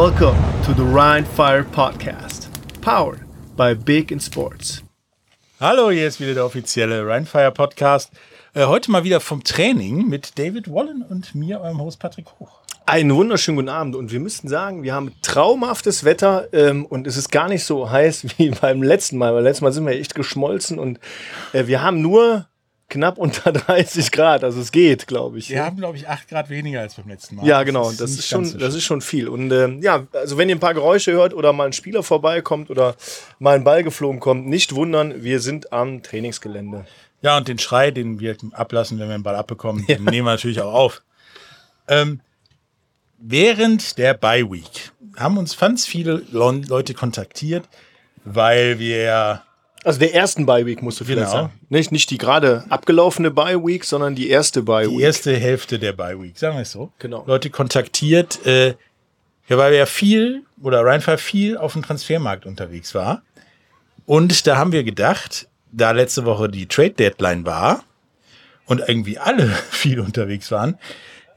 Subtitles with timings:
[0.00, 2.48] Welcome to the Rhine Fire Podcast,
[2.80, 3.20] powered
[3.54, 4.82] by Big in Sports.
[5.60, 8.10] Hallo, hier ist wieder der offizielle Rheinfire Podcast.
[8.54, 12.60] Äh, heute mal wieder vom Training mit David Wallen und mir, eurem Host Patrick Hoch.
[12.86, 17.18] Einen wunderschönen guten Abend und wir müssten sagen, wir haben traumhaftes Wetter ähm, und es
[17.18, 19.34] ist gar nicht so heiß wie beim letzten Mal.
[19.34, 20.98] Weil letztes Mal sind wir echt geschmolzen und
[21.52, 22.46] äh, wir haben nur
[22.90, 25.48] knapp unter 30 Grad, also es geht, glaube ich.
[25.48, 27.46] Wir haben, glaube ich, 8 Grad weniger als beim letzten Mal.
[27.46, 29.28] Ja, genau, das, ist, nicht schon, so das ist schon viel.
[29.28, 32.68] Und ähm, ja, also wenn ihr ein paar Geräusche hört oder mal ein Spieler vorbeikommt
[32.68, 32.96] oder
[33.38, 36.84] mal ein Ball geflogen kommt, nicht wundern, wir sind am Trainingsgelände.
[37.22, 40.32] Ja, und den Schrei, den wir ablassen, wenn wir den Ball abbekommen, den nehmen wir
[40.32, 41.02] natürlich auch auf.
[41.88, 42.20] Ähm,
[43.18, 47.68] während der Bye Week haben uns ganz viele Leute kontaktiert,
[48.24, 49.42] weil wir
[49.82, 51.42] Also der ersten Bye Week musst du vielleicht Genau.
[51.44, 51.52] sagen.
[51.70, 55.92] Nicht, nicht die gerade abgelaufene Bye Week, sondern die erste Bye die erste Hälfte der
[55.92, 57.24] Bye Week, sagen wir es so, Genau.
[57.26, 58.74] Leute kontaktiert, äh,
[59.48, 63.22] ja, weil wir ja viel oder Rheinfire viel auf dem Transfermarkt unterwegs war.
[64.06, 67.84] Und da haben wir gedacht, da letzte Woche die Trade Deadline war
[68.66, 70.78] und irgendwie alle viel unterwegs waren,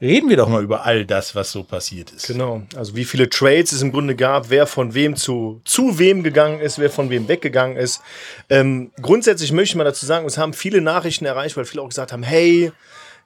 [0.04, 2.26] reden wir doch mal über all das, was so passiert ist.
[2.26, 6.22] Genau, also wie viele Trades es im Grunde gab, wer von wem zu, zu wem
[6.22, 8.02] gegangen ist, wer von wem weggegangen ist.
[8.50, 11.88] Ähm, grundsätzlich möchte ich mal dazu sagen, uns haben viele Nachrichten erreicht, weil viele auch
[11.88, 12.70] gesagt haben, hey,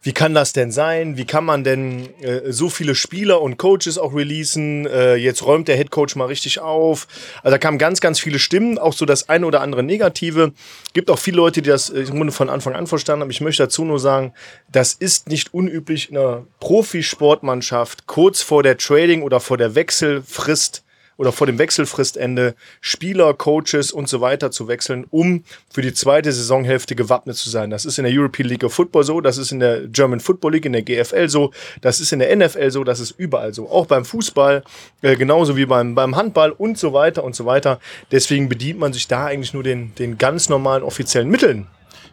[0.02, 1.16] wie kann das denn sein?
[1.16, 4.86] Wie kann man denn äh, so viele Spieler und Coaches auch releasen?
[4.86, 7.08] Äh, jetzt räumt der Head Coach mal richtig auf.
[7.42, 10.52] Also da kamen ganz, ganz viele Stimmen, auch so das eine oder andere Negative.
[10.92, 13.30] Gibt auch viele Leute, die das äh, im Grunde von Anfang an verstanden haben.
[13.30, 14.32] Ich möchte dazu nur sagen,
[14.70, 20.84] das ist nicht unüblich in einer Profisportmannschaft kurz vor der Trading oder vor der Wechselfrist
[21.18, 26.32] oder vor dem Wechselfristende Spieler, Coaches und so weiter zu wechseln, um für die zweite
[26.32, 27.70] Saisonhälfte gewappnet zu sein.
[27.70, 30.52] Das ist in der European League of Football so, das ist in der German Football
[30.52, 33.68] League, in der GFL so, das ist in der NFL so, das ist überall so.
[33.68, 34.62] Auch beim Fußball,
[35.02, 37.80] äh, genauso wie beim, beim Handball und so weiter und so weiter.
[38.12, 41.66] Deswegen bedient man sich da eigentlich nur den, den ganz normalen offiziellen Mitteln.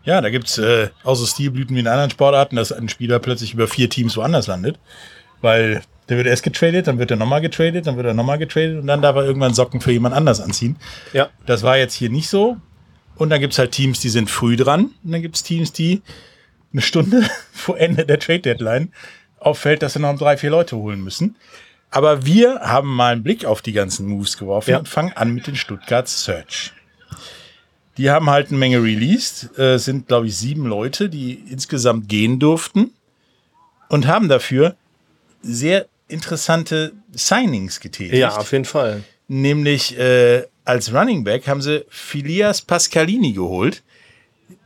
[0.03, 3.67] Ja, da gibt's äh, so Stilblüten wie in anderen Sportarten, dass ein Spieler plötzlich über
[3.67, 4.79] vier Teams woanders landet.
[5.41, 8.79] Weil der wird erst getradet, dann wird er nochmal getradet, dann wird er nochmal getradet
[8.79, 10.75] und dann darf er irgendwann Socken für jemand anders anziehen.
[11.13, 11.29] Ja.
[11.45, 12.57] Das war jetzt hier nicht so.
[13.15, 14.91] Und dann gibt's halt Teams, die sind früh dran.
[15.03, 16.01] Und dann gibt's Teams, die
[16.73, 17.23] eine Stunde
[17.53, 18.91] vor Ende der Trade Deadline
[19.39, 21.35] auffällt, dass sie noch drei, vier Leute holen müssen.
[21.91, 24.79] Aber wir haben mal einen Blick auf die ganzen Moves geworfen Ja.
[24.79, 26.73] und fangen an mit den Stuttgart Search.
[27.97, 29.49] Die haben halt eine Menge released.
[29.57, 32.91] Äh, Es sind, glaube ich, sieben Leute, die insgesamt gehen durften
[33.87, 34.75] und haben dafür
[35.41, 38.15] sehr interessante Signings getätigt.
[38.15, 39.03] Ja, auf jeden Fall.
[39.27, 43.83] Nämlich äh, als Running Back haben sie Filias Pascalini geholt,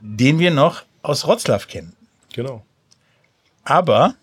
[0.01, 1.95] den wir noch aus Wroclaw kennen.
[2.33, 2.65] Genau.
[3.63, 4.15] Aber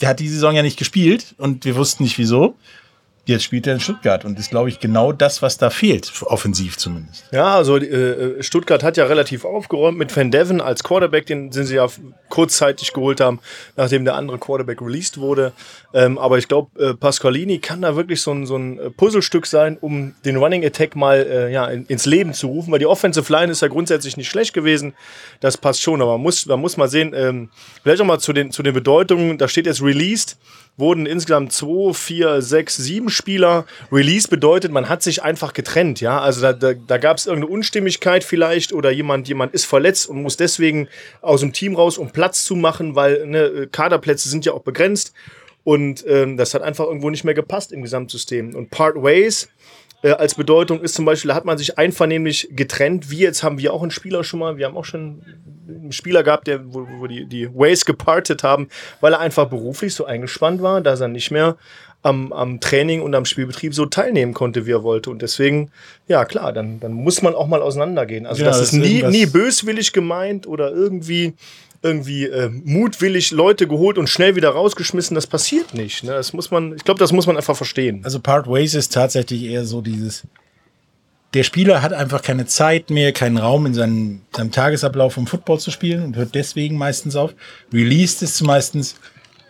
[0.00, 2.56] der hat die Saison ja nicht gespielt und wir wussten nicht wieso.
[3.24, 6.76] Jetzt spielt er in Stuttgart und ist, glaube ich, genau das, was da fehlt, offensiv
[6.76, 7.24] zumindest.
[7.30, 11.66] Ja, also äh, Stuttgart hat ja relativ aufgeräumt mit Van Devon als Quarterback, den sind
[11.66, 11.86] sie ja
[12.30, 13.38] kurzzeitig geholt haben,
[13.76, 15.52] nachdem der andere Quarterback released wurde.
[15.94, 19.46] Ähm, aber ich glaube, äh, Pasqualini kann da wirklich so ein, so ein äh, Puzzlestück
[19.46, 22.86] sein, um den Running Attack mal äh, ja, in, ins Leben zu rufen, weil die
[22.86, 24.94] Offensive Line ist ja grundsätzlich nicht schlecht gewesen.
[25.38, 27.50] Das passt schon, aber man muss, man muss mal sehen, ähm,
[27.84, 30.38] vielleicht auch mal zu den, zu den Bedeutungen, da steht jetzt released
[30.82, 33.64] wurden insgesamt zwei, vier, sechs, sieben Spieler.
[33.90, 36.20] Release bedeutet, man hat sich einfach getrennt, ja.
[36.20, 40.20] Also da, da, da gab es irgendeine Unstimmigkeit vielleicht oder jemand, jemand ist verletzt und
[40.20, 40.88] muss deswegen
[41.22, 45.14] aus dem Team raus, um Platz zu machen, weil ne, Kaderplätze sind ja auch begrenzt.
[45.64, 48.54] Und ähm, das hat einfach irgendwo nicht mehr gepasst im Gesamtsystem.
[48.54, 49.48] Und Part Ways
[50.02, 53.10] äh, als Bedeutung ist zum Beispiel, da hat man sich einvernehmlich getrennt.
[53.10, 55.22] Wie jetzt haben wir auch einen Spieler schon mal, wir haben auch schon
[55.68, 58.68] einen Spieler gehabt, der, wo, wo die, die Ways gepartet haben,
[59.00, 61.56] weil er einfach beruflich so eingespannt war, dass er nicht mehr
[62.02, 65.10] am, am Training und am Spielbetrieb so teilnehmen konnte, wie er wollte.
[65.10, 65.70] Und deswegen,
[66.08, 68.26] ja klar, dann, dann muss man auch mal auseinandergehen.
[68.26, 71.34] Also Ja, das, das ist nie, nie böswillig gemeint oder irgendwie
[71.82, 76.04] irgendwie äh, mutwillig Leute geholt und schnell wieder rausgeschmissen, das passiert nicht.
[76.04, 76.12] Ne?
[76.12, 78.02] Das muss man, ich glaube, das muss man einfach verstehen.
[78.04, 80.22] Also Part Ways ist tatsächlich eher so dieses,
[81.34, 85.58] der Spieler hat einfach keine Zeit mehr, keinen Raum in seinem, seinem Tagesablauf, um Football
[85.58, 87.34] zu spielen und hört deswegen meistens auf.
[87.72, 88.96] Released ist meistens,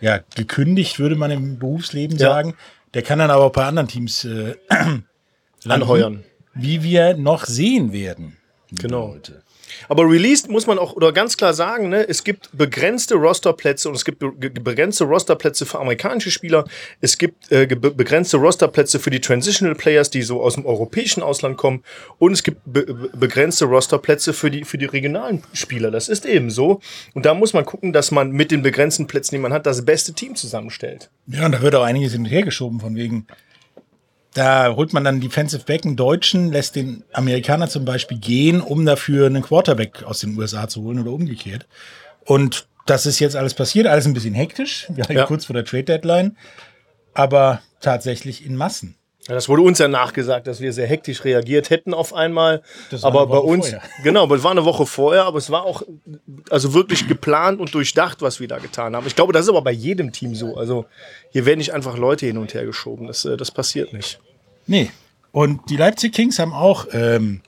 [0.01, 2.29] ja, gekündigt, würde man im Berufsleben Ja.
[2.29, 2.55] sagen.
[2.93, 5.03] Der kann dann aber auch bei anderen Teams äh, landen,
[5.69, 6.23] Anheuern.
[6.55, 8.37] Wie wir noch sehen werden.
[8.71, 9.13] Genau.
[9.13, 9.42] Leute.
[9.89, 13.95] Aber released muss man auch oder ganz klar sagen, ne, es gibt begrenzte Rosterplätze und
[13.95, 16.65] es gibt be begrenzte Rosterplätze für amerikanische Spieler.
[17.01, 21.23] Es gibt äh, be begrenzte Rosterplätze für die Transitional Players, die so aus dem europäischen
[21.23, 21.83] Ausland kommen.
[22.19, 22.83] Und es gibt be
[23.13, 25.91] begrenzte Rosterplätze für die, für die regionalen Spieler.
[25.91, 26.81] Das ist eben so.
[27.13, 29.85] Und da muss man gucken, dass man mit den begrenzten Plätzen, die man hat, das
[29.85, 31.09] beste Team zusammenstellt.
[31.27, 33.27] Ja, und da wird auch einiges hin und her geschoben, von wegen,
[34.33, 38.85] da holt man dann Defensive Back, einen Deutschen, lässt den Amerikaner zum Beispiel gehen, um
[38.85, 41.67] dafür einen Quarterback aus den USA zu holen oder umgekehrt.
[42.25, 45.25] Und das ist jetzt alles passiert, alles ein bisschen hektisch, wir ja.
[45.25, 46.37] kurz vor der Trade Deadline,
[47.13, 48.95] aber tatsächlich in Massen.
[49.27, 52.61] Ja, das wurde uns ja nachgesagt, dass wir sehr hektisch reagiert hätten auf einmal.
[53.01, 53.89] aber bei uns, vorher.
[54.03, 55.83] genau, aber es war eine Woche vorher, aber es war auch
[56.49, 59.07] also wirklich geplant und durchdacht, was wir da getan haben.
[59.07, 60.57] Ich glaube, das ist aber bei jedem Team so.
[60.57, 60.85] Also
[61.31, 63.07] hier werden nicht einfach Leute hin und her geschoben.
[63.07, 64.19] Das, äh, das passiert nicht.
[64.67, 64.91] Nee.
[65.31, 67.41] Und die Leipzig Kings haben auch ähm,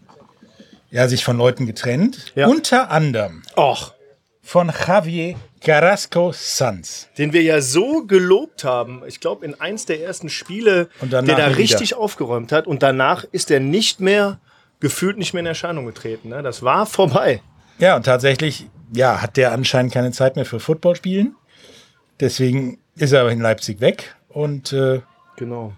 [0.91, 2.31] ja, sich von Leuten getrennt.
[2.35, 2.47] Ja.
[2.47, 3.43] Unter anderem.
[3.57, 3.93] Och
[4.41, 5.35] von Javier
[5.65, 7.09] Carrasco Sanz.
[7.17, 9.01] Den wir ja so gelobt haben.
[9.07, 11.99] Ich glaube, in eins der ersten Spiele, der da richtig wieder.
[11.99, 12.67] aufgeräumt hat.
[12.67, 14.39] Und danach ist er nicht mehr,
[14.79, 16.29] gefühlt nicht mehr in Erscheinung getreten.
[16.29, 16.43] Ne?
[16.43, 17.41] Das war vorbei.
[17.79, 21.35] Ja, und tatsächlich, ja, hat der anscheinend keine Zeit mehr für Football spielen.
[22.19, 24.15] Deswegen ist er aber in Leipzig weg.
[24.29, 25.01] Und äh,
[25.35, 25.73] genau.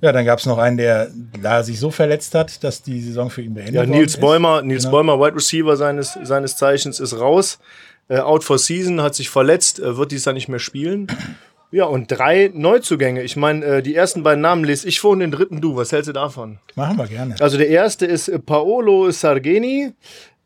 [0.00, 1.08] Ja, dann gab es noch einen, der
[1.40, 4.84] da sich so verletzt hat, dass die Saison für ihn beendet ja, Nils Bäumer, Nils
[4.84, 4.96] genau.
[4.96, 7.60] Bäumer, Wide Receiver seines, seines Zeichens, ist raus
[8.10, 11.06] äh, out for season, hat sich verletzt, äh, wird dies Jahr nicht mehr spielen.
[11.70, 13.22] Ja, und drei Neuzugänge.
[13.22, 15.76] Ich meine, äh, die ersten beiden Namen lese ich vor und den dritten du.
[15.76, 16.58] Was hältst du davon?
[16.74, 17.36] Machen wir gerne.
[17.38, 19.92] Also der erste ist äh, Paolo Sargeni,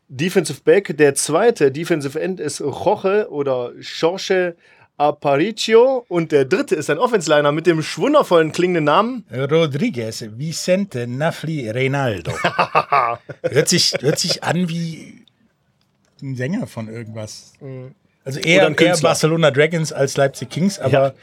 [0.07, 0.95] Defensive Back.
[0.95, 4.55] Der zweite Defensive End ist Jorge oder Jorge
[4.97, 6.05] Aparicio.
[6.07, 9.25] Und der dritte ist ein Offensliner mit dem wundervollen klingenden Namen.
[9.33, 12.33] Rodriguez Vicente Nafli Reinaldo.
[13.41, 15.24] hört, sich, hört sich an wie
[16.21, 17.53] ein Sänger von irgendwas.
[17.61, 17.95] Mhm.
[18.25, 21.13] Also eher, eher Barcelona Dragons als Leipzig Kings, aber ja.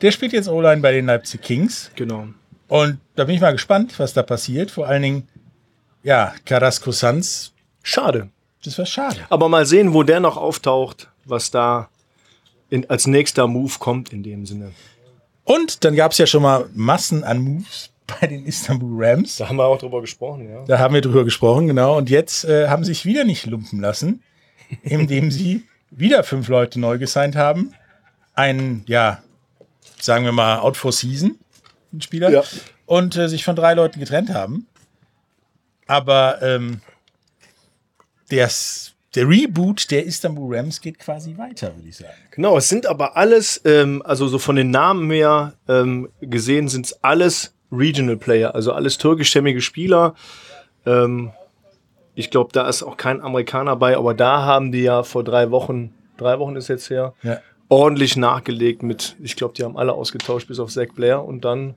[0.00, 1.90] der spielt jetzt O-Line bei den Leipzig Kings.
[1.96, 2.28] Genau.
[2.68, 4.70] Und da bin ich mal gespannt, was da passiert.
[4.70, 5.28] Vor allen Dingen,
[6.04, 7.52] ja, Carrasco Sanz.
[7.82, 8.30] Schade.
[8.64, 9.18] Das war schade.
[9.28, 11.88] Aber mal sehen, wo der noch auftaucht, was da
[12.70, 14.70] in, als nächster Move kommt in dem Sinne.
[15.42, 17.90] Und dann gab es ja schon mal Massen an Moves
[18.20, 19.36] bei den Istanbul Rams.
[19.36, 20.64] Da haben wir auch drüber gesprochen, ja.
[20.64, 21.98] Da haben wir drüber gesprochen, genau.
[21.98, 24.22] Und jetzt äh, haben sich wieder nicht lumpen lassen
[24.82, 27.72] indem sie wieder fünf Leute neu gesigned haben.
[28.34, 29.22] Ein, ja,
[30.00, 31.38] sagen wir mal, Out for Season,
[31.92, 32.30] ein Spieler.
[32.30, 32.42] Ja.
[32.86, 34.66] Und äh, sich von drei Leuten getrennt haben.
[35.86, 36.80] Aber ähm,
[38.30, 42.14] das, der Reboot der Istanbul Rams geht quasi weiter, würde ich sagen.
[42.30, 46.86] Genau, es sind aber alles, ähm, also so von den Namen her ähm, gesehen, sind
[46.86, 50.14] es alles Regional Player, also alles türkischstämmige Spieler.
[50.86, 51.32] Ähm,
[52.14, 55.50] ich glaube, da ist auch kein Amerikaner bei, aber da haben die ja vor drei
[55.50, 57.38] Wochen, drei Wochen ist jetzt her, ja.
[57.68, 61.74] ordentlich nachgelegt mit, ich glaube, die haben alle ausgetauscht bis auf Zach Blair und dann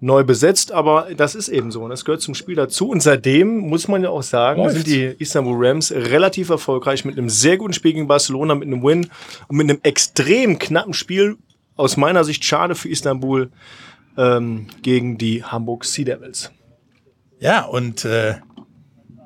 [0.00, 3.58] neu besetzt, aber das ist eben so und das gehört zum Spiel dazu und seitdem
[3.58, 4.74] muss man ja auch sagen, Läuft.
[4.74, 8.82] sind die Istanbul Rams relativ erfolgreich mit einem sehr guten Spiel gegen Barcelona, mit einem
[8.82, 9.08] Win
[9.46, 11.36] und mit einem extrem knappen Spiel,
[11.76, 13.50] aus meiner Sicht schade für Istanbul,
[14.18, 16.50] ähm, gegen die Hamburg Sea Devils.
[17.38, 18.34] Ja, und äh,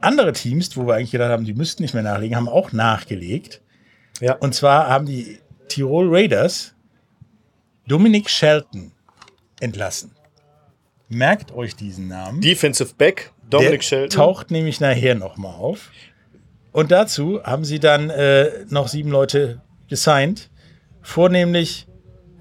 [0.01, 3.63] andere Teams, wo wir eigentlich gedacht haben, die müssten nicht mehr nachlegen, haben auch nachgelegt.
[4.21, 4.35] Ja.
[4.35, 5.39] Und zwar haben die
[5.69, 6.75] Tirol Raiders
[7.87, 8.93] Dominic Shelton
[9.61, 10.13] entlassen.
[11.09, 12.41] Merkt euch diesen Namen.
[12.41, 14.17] Defensive Back, Dominic Der Shelton.
[14.17, 15.91] Taucht nämlich nachher nochmal auf.
[16.73, 20.51] Und dazu haben sie dann äh, noch sieben Leute gesigned.
[21.01, 21.87] Vornehmlich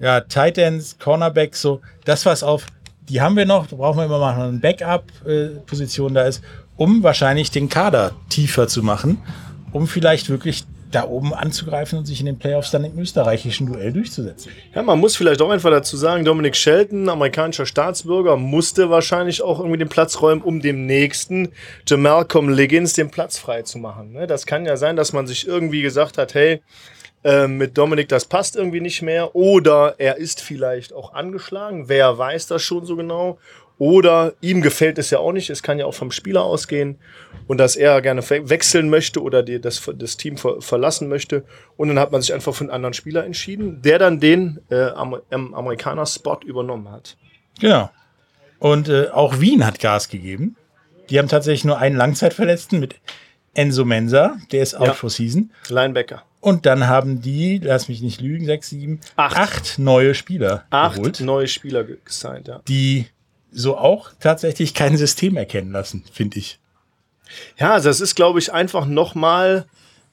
[0.00, 2.66] ja, Tight Ends, Cornerbacks, so das, was auf,
[3.08, 6.42] die haben wir noch, da brauchen wir immer mal eine Backup-Position äh, da ist
[6.76, 9.18] um wahrscheinlich den Kader tiefer zu machen,
[9.72, 13.92] um vielleicht wirklich da oben anzugreifen und sich in den Playoffs dann im österreichischen Duell
[13.92, 14.52] durchzusetzen.
[14.74, 19.58] Ja, man muss vielleicht auch einfach dazu sagen, Dominik Shelton, amerikanischer Staatsbürger, musste wahrscheinlich auch
[19.58, 21.48] irgendwie den Platz räumen, um dem nächsten
[21.86, 24.12] Jamalcom Liggins den Platz frei zu machen.
[24.12, 24.26] Ne?
[24.26, 26.62] Das kann ja sein, dass man sich irgendwie gesagt hat, hey,
[27.24, 29.34] ähm, mit Dominik, das passt irgendwie nicht mehr.
[29.34, 31.88] Oder er ist vielleicht auch angeschlagen.
[31.88, 33.38] Wer weiß das schon so genau?
[33.78, 36.98] Oder ihm gefällt es ja auch nicht, es kann ja auch vom Spieler ausgehen
[37.46, 41.44] und dass er gerne wechseln möchte oder die, das, das Team ver verlassen möchte.
[41.76, 44.88] Und dann hat man sich einfach für einen anderen Spieler entschieden, der dann den äh,
[44.90, 47.18] Am Amerikaner-Spot übernommen hat.
[47.60, 47.90] Genau.
[48.58, 50.56] Und äh, auch Wien hat Gas gegeben.
[51.10, 52.96] Die haben tatsächlich nur einen Langzeitverletzten mit
[53.52, 54.92] Enzo Mensa, der ist out ja.
[54.94, 55.50] for season.
[55.68, 56.22] Linebacker.
[56.40, 60.96] Und dann haben die, lass mich nicht lügen, sechs, sieben, acht, acht neue Spieler acht
[60.96, 61.20] geholt.
[61.20, 62.60] neue Spieler gesigned, ja.
[62.68, 63.06] Die
[63.56, 66.58] so auch tatsächlich kein System erkennen lassen, finde ich.
[67.58, 69.66] Ja, also das ist, glaube ich, einfach nochmal.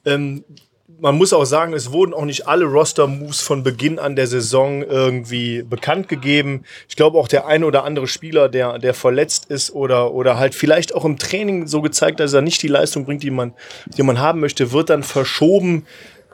[0.04, 0.44] Ähm,
[1.00, 4.82] man muss auch sagen, es wurden auch nicht alle Roster-Moves von Beginn an der Saison
[4.82, 6.64] irgendwie bekannt gegeben.
[6.88, 10.54] Ich glaube auch der eine oder andere Spieler, der, der verletzt ist oder, oder halt
[10.54, 13.54] vielleicht auch im Training so gezeigt, dass er nicht die Leistung bringt, die man,
[13.96, 15.84] die man haben möchte, wird dann verschoben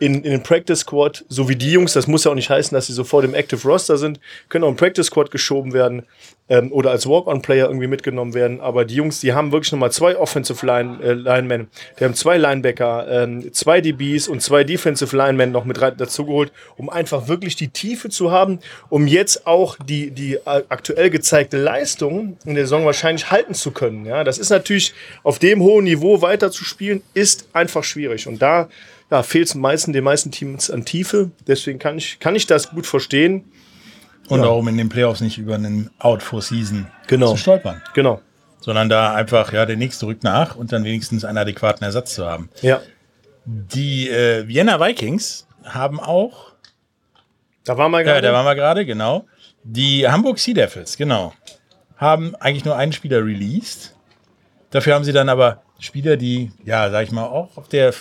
[0.00, 2.74] in, in den Practice Squad, so wie die Jungs, das muss ja auch nicht heißen,
[2.74, 6.06] dass sie sofort im Active Roster sind, können auch im Practice Squad geschoben werden
[6.48, 8.62] ähm, oder als Walk-on-Player irgendwie mitgenommen werden.
[8.62, 12.38] Aber die Jungs, die haben wirklich nochmal zwei Offensive Line, äh, Linemen, die haben zwei
[12.38, 17.68] Linebacker, ähm, zwei DBs und zwei Defensive Linemen noch mit dazugeholt, um einfach wirklich die
[17.68, 23.30] Tiefe zu haben, um jetzt auch die, die aktuell gezeigte Leistung in der Saison wahrscheinlich
[23.30, 24.06] halten zu können.
[24.06, 28.26] Ja, das ist natürlich auf dem hohen Niveau weiter zu spielen, ist einfach schwierig.
[28.26, 28.68] Und da
[29.10, 31.30] ja, fehlt es meisten, den meisten Teams an Tiefe.
[31.46, 33.50] Deswegen kann ich, kann ich das gut verstehen.
[34.28, 34.46] Und ja.
[34.46, 37.32] auch um in den Playoffs nicht über einen Out for Season genau.
[37.32, 37.82] zu stolpern.
[37.94, 38.20] Genau.
[38.60, 42.26] Sondern da einfach, ja, der nächste rückt nach und dann wenigstens einen adäquaten Ersatz zu
[42.26, 42.48] haben.
[42.62, 42.80] Ja.
[43.44, 46.52] Die äh, Vienna Vikings haben auch.
[47.64, 48.24] Da waren wir gerade.
[48.24, 49.26] Ja, da waren wir gerade, genau.
[49.64, 51.32] Die Hamburg Sea Devils, genau.
[51.96, 53.96] Haben eigentlich nur einen Spieler released.
[54.70, 57.92] Dafür haben sie dann aber Spieler, die, ja, sag ich mal, auch auf der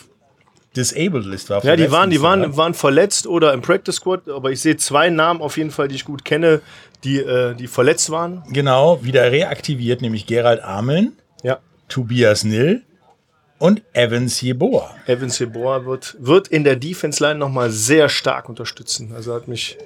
[0.76, 1.64] Disabled List war.
[1.66, 5.10] Ja, die waren, die waren, waren verletzt oder im Practice Squad, aber ich sehe zwei
[5.10, 6.62] Namen auf jeden Fall, die ich gut kenne,
[7.04, 8.44] die, äh, die verletzt waren.
[8.50, 11.60] Genau, wieder reaktiviert, nämlich Gerald Ameln, ja.
[11.88, 12.84] Tobias Nill
[13.58, 14.96] und Evans Jeboa.
[15.08, 19.12] Evans Jeboa wird, wird in der Defense Line nochmal sehr stark unterstützen.
[19.16, 19.78] Also hat mich,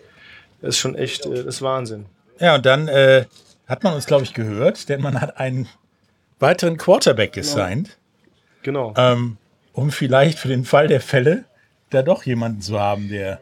[0.61, 2.05] das ist schon echt, äh, das ist Wahnsinn.
[2.39, 3.25] Ja, und dann äh,
[3.67, 5.67] hat man uns, glaube ich, gehört, denn man hat einen
[6.39, 7.97] weiteren Quarterback gesigned.
[8.63, 8.93] Genau.
[8.97, 9.37] Ähm,
[9.73, 11.45] um vielleicht für den Fall der Fälle
[11.89, 13.39] da doch jemanden zu haben, der.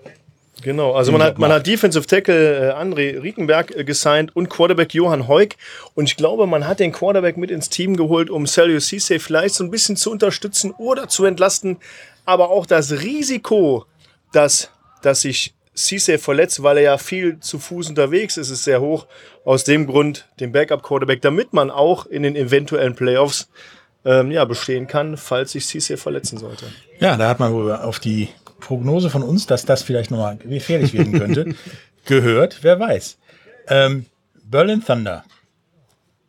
[0.63, 4.93] Genau, also man hat, man hat Defensive Tackle äh, André Riekenberg äh, gesigned und Quarterback
[4.93, 5.55] Johann Heuk.
[5.95, 9.55] Und ich glaube, man hat den Quarterback mit ins Team geholt, um Celio Cisse vielleicht
[9.55, 11.77] so ein bisschen zu unterstützen oder zu entlasten.
[12.25, 13.85] Aber auch das Risiko,
[14.33, 14.69] dass,
[15.01, 19.07] dass sich Cisse verletzt, weil er ja viel zu Fuß unterwegs ist, ist sehr hoch.
[19.45, 23.49] Aus dem Grund den Backup-Quarterback, damit man auch in den eventuellen Playoffs
[24.05, 26.65] ähm, ja, bestehen kann, falls sich Cisse verletzen sollte.
[26.99, 28.29] Ja, da hat man wohl auf die
[28.59, 31.55] Prognose von uns, dass das vielleicht nochmal gefährlich werden könnte,
[32.05, 32.59] gehört.
[32.61, 33.17] Wer weiß.
[33.67, 34.05] Ähm,
[34.43, 35.23] Berlin Thunder.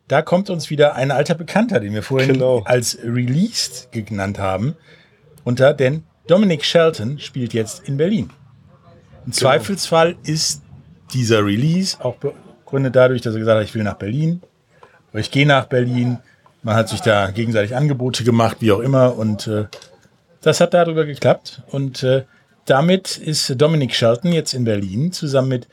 [0.07, 2.63] Da kommt uns wieder ein alter Bekannter, den wir vorhin genau.
[2.65, 4.75] als Released genannt haben,
[5.43, 8.29] unter, denn Dominic Shelton spielt jetzt in Berlin.
[9.25, 9.35] Im genau.
[9.35, 10.61] Zweifelsfall ist
[11.13, 14.41] dieser Release auch begründet dadurch, dass er gesagt hat, ich will nach Berlin,
[15.13, 16.19] ich gehe nach Berlin,
[16.63, 19.17] man hat sich da gegenseitig Angebote gemacht, wie auch immer.
[19.17, 19.65] Und äh,
[20.41, 21.61] das hat darüber geklappt.
[21.67, 22.23] Und äh,
[22.65, 25.67] damit ist Dominik Shelton jetzt in Berlin zusammen mit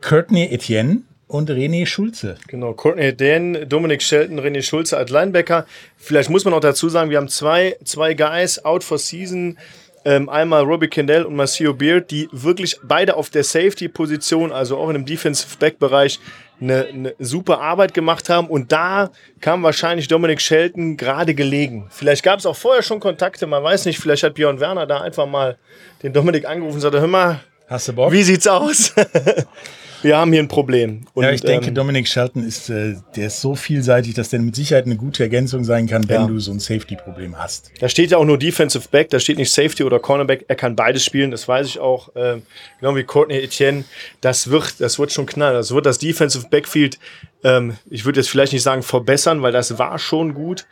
[0.00, 2.36] Courtney Etienne und René Schulze.
[2.46, 5.66] Genau, Courtney Etienne, Dominik Shelton, René Schulze als Linebacker.
[5.96, 9.58] Vielleicht muss man auch dazu sagen, wir haben zwei, zwei Guys out for season.
[10.04, 14.88] Ähm, einmal Robbie Kendall und Marcio Beard, die wirklich beide auf der Safety-Position, also auch
[14.88, 16.18] in dem Defensive-Back-Bereich,
[16.62, 18.46] eine, eine super Arbeit gemacht haben.
[18.46, 21.88] Und da kam wahrscheinlich Dominik Shelton gerade gelegen.
[21.90, 23.98] Vielleicht gab es auch vorher schon Kontakte, man weiß nicht.
[23.98, 25.58] Vielleicht hat Björn Werner da einfach mal
[26.02, 27.40] den Dominik angerufen und sagte: Hör mal,
[27.72, 28.12] Hast du Bock?
[28.12, 28.92] Wie sieht's aus?
[30.02, 31.06] wir haben hier ein Problem.
[31.14, 34.40] Und, ja, ich denke, ähm, Dominic Shelton ist, äh, der ist so vielseitig, dass der
[34.40, 36.26] mit Sicherheit eine gute Ergänzung sein kann, wenn ja.
[36.26, 37.70] du so ein Safety-Problem hast.
[37.80, 40.44] Da steht ja auch nur Defensive Back, da steht nicht Safety oder Cornerback.
[40.48, 42.10] Er kann beides spielen, das weiß ich auch.
[42.16, 42.42] Ähm,
[42.80, 43.84] genau wie Courtney Etienne.
[44.20, 45.54] Das wird, das wird schon knallen.
[45.54, 46.98] Das wird das Defensive Backfield,
[47.44, 50.66] ähm, ich würde jetzt vielleicht nicht sagen verbessern, weil das war schon gut.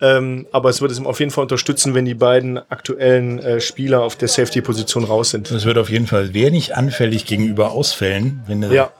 [0.00, 4.02] Ähm, aber es wird es auf jeden Fall unterstützen, wenn die beiden aktuellen äh, Spieler
[4.02, 5.50] auf der Safety-Position raus sind.
[5.50, 8.92] Es wird auf jeden Fall wenig anfällig gegenüber Ausfällen, wenn er ja.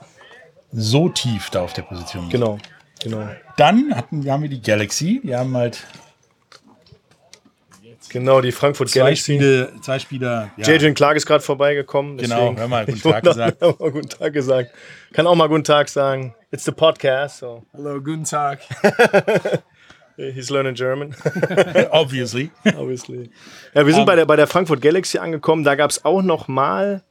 [0.71, 2.31] so tief da auf der Position ist.
[2.31, 2.57] Genau,
[3.01, 3.29] genau.
[3.57, 5.21] Dann hatten, haben wir die Galaxy.
[5.23, 5.83] Die haben halt
[8.09, 9.35] Genau, die Frankfurt zwei Galaxy.
[9.35, 10.51] Spiele, zwei Spieler.
[10.57, 10.67] Ja.
[10.67, 12.17] JJ Clark ist gerade vorbeigekommen.
[12.17, 13.61] Genau, hör mal, guten Tag gesagt.
[13.61, 14.71] mal guten Tag gesagt.
[15.13, 16.33] Kann auch mal guten Tag sagen.
[16.51, 17.39] It's the podcast.
[17.39, 17.63] So.
[17.73, 18.59] Hallo, guten Tag.
[20.17, 21.15] He's learning German.
[21.91, 22.49] Obviously.
[22.65, 23.29] Obviously.
[23.75, 25.63] Ja, wir sind um, bei, der, bei der Frankfurt Galaxy angekommen.
[25.63, 27.03] Da gab es auch noch mal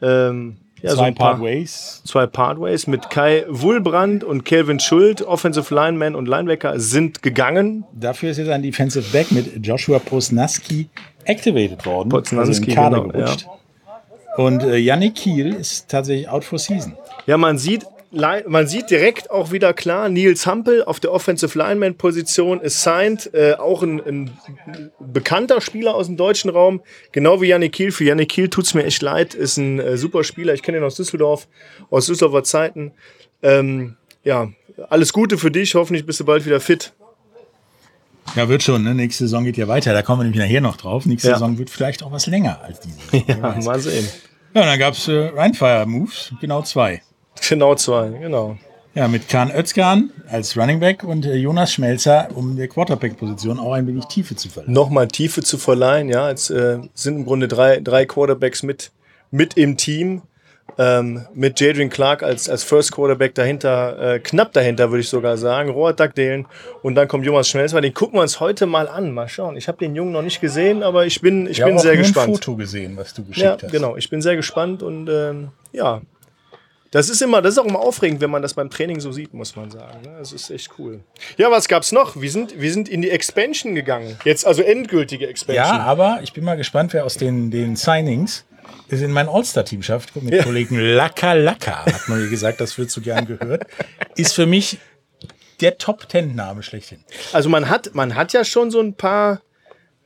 [0.00, 2.02] ähm, ja, zwei so Partways.
[2.06, 7.84] Zwei Partways mit Kai Wulbrand und Kelvin Schuld, Offensive Lineman und Linebacker, sind gegangen.
[7.92, 10.88] Dafür ist jetzt ein Defensive Back mit Joshua Posnaski
[11.24, 12.08] activated worden.
[12.08, 13.42] Posnaski, also Kader genau, gerutscht.
[13.42, 14.42] Ja.
[14.42, 16.94] Und äh, Yannick Kiel ist tatsächlich out for season.
[17.26, 22.60] Ja, man sieht man sieht direkt auch wieder klar, Nils Hampel auf der Offensive Lineman-Position
[22.60, 24.38] ist signed, äh, auch ein, ein,
[24.98, 26.80] bekannter Spieler aus dem deutschen Raum,
[27.12, 27.92] genau wie Yannick Kiel.
[27.92, 30.54] Für Yannick Kiel tut es mir echt leid, ist ein äh, super Spieler.
[30.54, 31.46] Ich kenne ihn aus Düsseldorf,
[31.90, 32.92] aus Düsseldorfer Zeiten.
[33.42, 34.48] Ähm, ja,
[34.88, 36.94] alles Gute für dich, hoffentlich bist du bald wieder fit.
[38.34, 38.82] Ja, wird schon.
[38.82, 38.94] Ne?
[38.94, 39.92] Nächste Saison geht ja weiter.
[39.92, 41.06] Da kommen wir nämlich nachher noch drauf.
[41.06, 41.34] Nächste Ja.
[41.34, 42.98] Saison wird vielleicht auch was länger als diese.
[42.98, 43.24] Saison.
[43.42, 44.08] Ja, mal sehen.
[44.52, 47.02] Ja, und dann gab es äh, Rheinfire-Moves, genau zwei.
[47.48, 48.56] Genau zwei, genau.
[48.94, 53.74] Ja, mit Kahn Özkan als Running Back und äh, Jonas Schmelzer, um der Quarterback-Position auch
[53.74, 54.72] ein wenig Tiefe zu verleihen.
[54.72, 56.30] Nochmal Tiefe zu verleihen, ja.
[56.30, 58.92] Es äh, sind im Grunde drei, drei Quarterbacks mit,
[59.30, 60.22] mit im Team.
[60.78, 65.38] Ähm, mit Jadrian Clark als, als First Quarterback dahinter, äh, knapp dahinter würde ich sogar
[65.38, 66.46] sagen, Robert Dagdalen
[66.82, 67.80] und dann kommt Jonas Schmelzer.
[67.80, 69.12] Den gucken wir uns heute mal an.
[69.12, 69.56] Mal schauen.
[69.56, 71.82] Ich habe den Jungen noch nicht gesehen, aber ich bin, ich Ich habe bin auch
[71.82, 72.28] sehr gespannt.
[72.28, 73.70] ein Foto gesehen, was du geschickt Ja, hast.
[73.70, 73.96] genau.
[73.96, 76.00] Ich bin sehr gespannt und ähm, ja.
[76.90, 79.34] Das ist immer, das ist auch immer aufregend, wenn man das beim Training so sieht,
[79.34, 80.02] muss man sagen.
[80.02, 80.16] ne?
[80.18, 81.00] Das ist echt cool.
[81.36, 82.20] Ja, was gab's noch?
[82.20, 84.16] Wir sind, wir sind in die Expansion gegangen.
[84.24, 85.64] Jetzt also endgültige Expansion.
[85.64, 88.44] Ja, aber ich bin mal gespannt, wer aus den, den Signings
[88.88, 90.14] es in mein All-Star-Team schafft.
[90.16, 93.64] Mit Kollegen Laka Laka, hat man mir gesagt, das wird so gern gehört.
[94.16, 94.78] Ist für mich
[95.60, 97.04] der Top-Ten-Name schlechthin.
[97.32, 99.40] Also man hat, man hat ja schon so ein paar,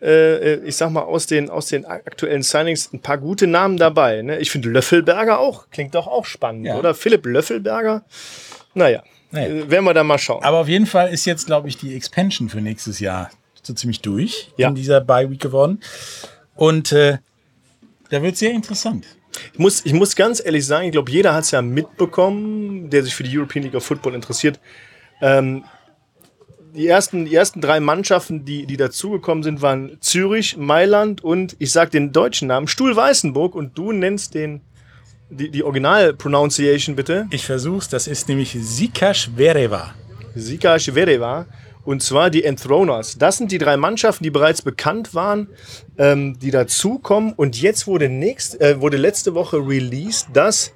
[0.03, 4.23] äh, ich sag mal, aus den, aus den aktuellen Signings ein paar gute Namen dabei.
[4.23, 4.39] Ne?
[4.39, 6.77] Ich finde Löffelberger auch, klingt doch auch spannend, Ja.
[6.79, 6.95] oder?
[6.95, 8.05] Philipp Löffelberger.
[8.75, 9.47] Naja, Naja.
[9.49, 10.43] äh, werden wir da mal schauen.
[10.43, 13.31] Aber auf jeden Fall ist jetzt, glaube ich, die Expansion für nächstes Jahr
[13.63, 14.69] so ziemlich durch Ja.
[14.69, 15.81] in dieser Bye-Week geworden.
[16.55, 17.19] Und äh,
[18.11, 19.07] da wird sehr interessant.
[19.53, 23.03] Ich muss, ich muss ganz ehrlich sagen, ich glaube, jeder hat es ja mitbekommen, der
[23.05, 24.59] sich für die European League of Football interessiert.
[25.23, 25.65] Ähm,
[26.75, 31.73] die, ersten, die ersten drei Mannschaften, die, die dazugekommen sind, waren Zürich, Mailand und ich
[31.73, 34.61] sage den deutschen Namen, Stuhl Weißenburg und du nennst den,
[35.29, 37.27] die, die Original-Pronunciation bitte.
[37.31, 39.95] Ich versuch's, das ist nämlich Sikash Vereva.
[40.35, 41.47] Sika Shvereva.
[41.83, 43.17] Und zwar die Enthroners.
[43.17, 45.49] Das sind die drei Mannschaften, die bereits bekannt waren,
[45.97, 47.33] ähm, die dazukommen.
[47.33, 50.73] Und jetzt wurde, nächst, äh, wurde letzte Woche released, dass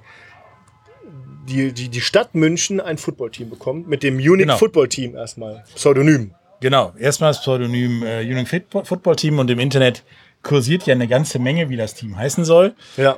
[1.47, 3.87] die, die, die Stadt München ein Footballteam bekommt.
[3.87, 4.57] Mit dem Unique Genau.
[4.57, 5.63] Football Team erstmal.
[5.75, 6.31] Pseudonym.
[6.61, 10.03] Genau, erstmal das Pseudonym äh, Union Fit Football Team und im Internet
[10.41, 12.73] kursiert ja eine ganze Menge, wie das Team heißen soll.
[12.97, 13.17] Ja.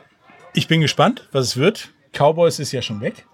[0.53, 1.89] Ich bin gespannt, was es wird.
[2.13, 3.25] Cowboys ist ja schon weg.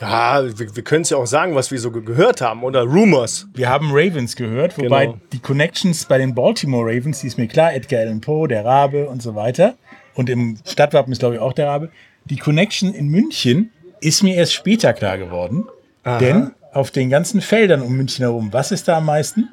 [0.00, 2.64] Ja, wir, wir können es ja auch sagen, was wir so ge- gehört haben.
[2.64, 3.46] Oder Rumors.
[3.54, 5.18] Wir haben Ravens gehört, wobei Genau.
[5.32, 9.08] die Connections bei den Baltimore Ravens, die ist mir klar, Edgar Allan Poe, der Rabe
[9.08, 9.76] und so weiter.
[10.14, 11.90] Und im Stadtwappen ist, glaube ich, auch der Rabe.
[12.24, 13.70] Die Connection in München
[14.02, 15.68] ist mir erst später klar geworden.
[16.04, 19.52] Denn auf den ganzen Feldern um München herum, was ist da am meisten?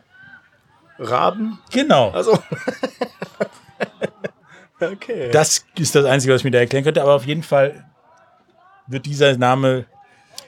[0.98, 1.60] Raben?
[1.72, 2.10] Genau.
[2.10, 2.34] Also.
[4.82, 5.30] okay.
[5.32, 7.02] Das ist das Einzige, was ich mir da erklären könnte.
[7.02, 7.86] Aber auf jeden Fall
[8.88, 9.86] wird dieser Name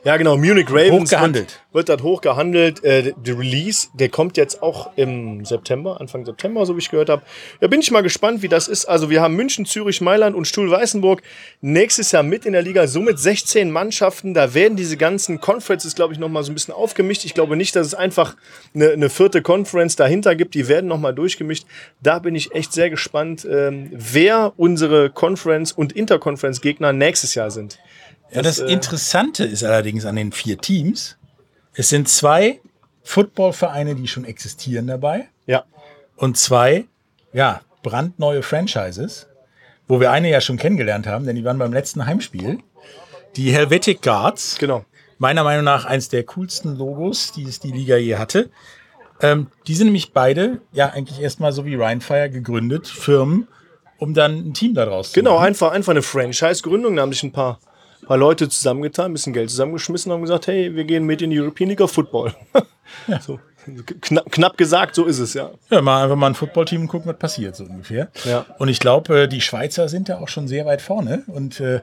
[0.04, 1.60] Ja, genau, Munich Ravens Hochgehandelt.
[1.72, 2.84] Wird, wird dort hochgehandelt.
[2.84, 7.10] Äh, der Release, der kommt jetzt auch im September, Anfang September, so wie ich gehört
[7.10, 7.22] habe.
[7.60, 8.86] Da bin ich mal gespannt, wie das ist.
[8.86, 11.22] Also wir haben München, Zürich, Mailand und Stuhl-Weißenburg
[11.62, 14.34] nächstes Jahr mit in der Liga, somit 16 Mannschaften.
[14.34, 17.24] Da werden diese ganzen Conferences, glaube ich, nochmal so ein bisschen aufgemischt.
[17.24, 18.36] Ich glaube nicht, dass es einfach
[18.74, 20.56] eine, eine vierte Conference dahinter gibt.
[20.56, 21.68] Die werden nochmal durchgemischt.
[22.02, 27.78] Da bin ich echt sehr gespannt, ähm, wer unsere Conference- und Interconference-Gegner nächstes Jahr sind.
[28.32, 31.18] Ja, das äh, Interessante ist allerdings an den vier Teams,
[31.74, 32.60] es sind zwei
[33.04, 35.64] Footballvereine, die schon existieren dabei Ja,
[36.16, 36.86] und zwei,
[37.34, 39.28] ja, brandneue Franchises,
[39.88, 42.60] wo wir eine ja schon kennengelernt haben, denn die waren beim letzten Heimspiel.
[43.36, 44.86] Die Helvetic Guards, genau.
[45.18, 48.50] meiner Meinung nach eins der coolsten Logos, die es die Liga je hatte.
[49.22, 53.48] Ähm, die sind nämlich beide, ja, eigentlich erstmal so wie Rheinfire gegründet, Firmen,
[53.98, 55.48] um dann ein Team daraus Genau, zu machen.
[55.48, 56.96] einfach, einfach eine Franchise-Gründung.
[56.96, 57.24] Da haben sich
[58.02, 61.22] ein paar, Leute zusammengetan, ein bisschen Geld zusammengeschmissen und haben gesagt, hey, wir gehen mit
[61.22, 62.34] in die European League of Football.
[63.22, 63.40] so,
[64.02, 65.52] knapp, knapp gesagt, so ist es, ja.
[65.70, 68.10] Ja, mal einfach mal ein Footballteam gucken, was passiert, so ungefähr.
[68.26, 68.46] Ja.
[68.58, 71.82] Und ich glaube, äh, die Schweizer sind da auch schon sehr weit vorne und äh,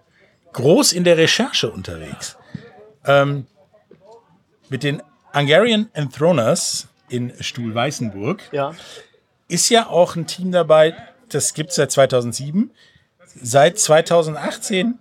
[0.52, 2.36] groß in der Recherche unterwegs.
[3.04, 3.46] Ähm,
[4.68, 5.02] mit den
[5.34, 8.74] Hungarian Enthroners in Stuhl-Weißenburg Ja.
[9.48, 10.94] ist ja auch ein Team dabei,
[11.28, 12.70] das gibt es seit 2007.
[13.40, 14.98] Seit 2018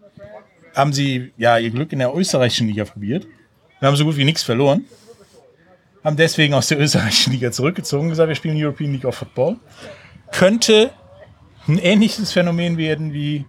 [0.77, 3.25] haben sie ja ihr Glück in der österreichischen Liga probiert.
[3.79, 4.85] Wir haben so gut wie nichts verloren.
[6.03, 9.57] Haben deswegen aus der österreichischen Liga zurückgezogen, gesagt, wir spielen European League of Football.
[10.31, 10.91] Könnte
[11.67, 13.45] ein ähnliches Phänomen werden wie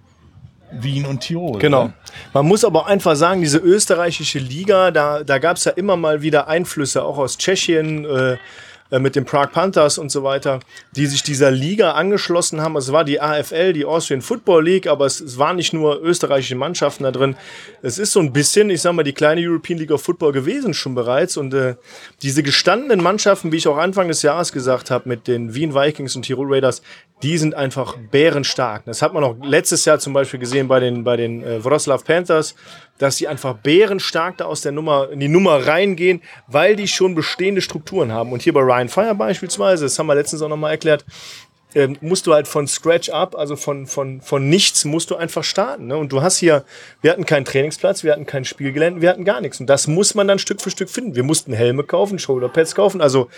[0.70, 1.58] Wien und Tirol.
[1.60, 1.92] Genau.
[2.32, 6.22] Man muss aber einfach sagen, diese österreichische Liga, da, da gab es ja immer mal
[6.22, 8.36] wieder Einflüsse, auch aus Tschechien, äh,
[8.90, 10.60] äh, mit den Prague Panthers und so weiter,
[10.96, 12.76] die sich dieser Liga angeschlossen haben.
[12.76, 16.56] Es war die AFL, die Austrian Football League, aber es, es waren nicht nur österreichische
[16.56, 17.36] Mannschaften da drin.
[17.82, 20.74] Es ist so ein bisschen, ich sag mal, die kleine European League of Football gewesen
[20.74, 21.36] schon bereits.
[21.36, 21.74] Und äh,
[22.22, 26.16] diese gestandenen Mannschaften, wie ich auch Anfang des Jahres gesagt habe, mit den Wien Vikings
[26.16, 26.82] und Tirol Raiders,
[27.22, 28.84] die sind einfach bärenstark.
[28.84, 32.02] Das hat man auch letztes Jahr zum Beispiel gesehen bei den, bei den äh, Wroclaw
[32.02, 32.54] Panthers,
[32.98, 37.14] dass sie einfach bärenstark da aus der Nummer, in die Nummer reingehen, weil die schon
[37.14, 38.32] bestehende Strukturen haben.
[38.32, 41.04] Und hier bei Ryan Fire beispielsweise, das haben wir letztens auch nochmal erklärt,
[41.74, 45.44] ähm, musst du halt von Scratch up, also von, von, von nichts, musst du einfach
[45.44, 45.88] starten.
[45.88, 45.96] Ne?
[45.96, 46.64] Und du hast hier,
[47.02, 49.60] wir hatten keinen Trainingsplatz, wir hatten kein Spielgelände, wir hatten gar nichts.
[49.60, 51.14] Und das muss man dann Stück für Stück finden.
[51.14, 53.00] Wir mussten Helme kaufen, Shoulderpads kaufen.
[53.00, 53.28] Also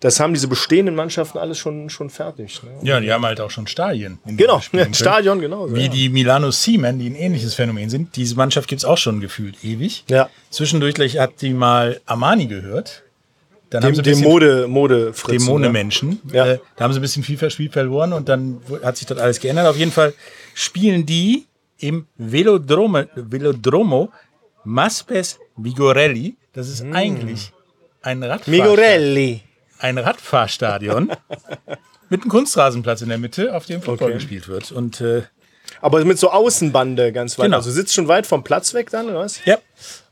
[0.00, 2.62] das haben diese bestehenden Mannschaften alles schon, schon fertig.
[2.62, 2.70] Ne?
[2.82, 4.18] Ja, die haben halt auch schon Stadien.
[4.26, 4.60] Genau.
[4.92, 5.72] Stadion, genau.
[5.72, 5.88] Wie ja.
[5.88, 8.16] die Milano Seamen, die ein ähnliches Phänomen sind.
[8.16, 10.04] Diese Mannschaft gibt es auch schon gefühlt ewig.
[10.08, 10.28] Ja.
[10.50, 13.04] Zwischendurch hat die mal Armani gehört.
[13.80, 16.20] Dann Dem, sie ein dem Mode, Mode Dämonenmenschen.
[16.32, 16.46] Ja.
[16.46, 19.40] Äh, da haben sie ein bisschen viel Spiel verloren und dann hat sich das alles
[19.40, 19.66] geändert.
[19.66, 20.14] Auf jeden Fall
[20.54, 21.46] spielen die
[21.78, 24.10] im Velodromo, Velodromo
[24.64, 26.36] Maspes Vigorelli.
[26.52, 27.52] Das ist eigentlich
[28.02, 28.66] ein Radfahrstadion.
[28.66, 29.40] Migorelli.
[29.78, 31.12] Ein Radfahrstadion
[32.08, 34.14] mit einem Kunstrasenplatz in der Mitte, auf dem Football Okay.
[34.14, 34.72] gespielt wird.
[34.72, 35.22] Und äh,
[35.80, 37.46] Aber mit so Außenbande ganz weit.
[37.46, 37.58] Genau.
[37.58, 39.44] Also sitzt schon weit vom Platz weg dann, oder was?
[39.44, 39.58] ja,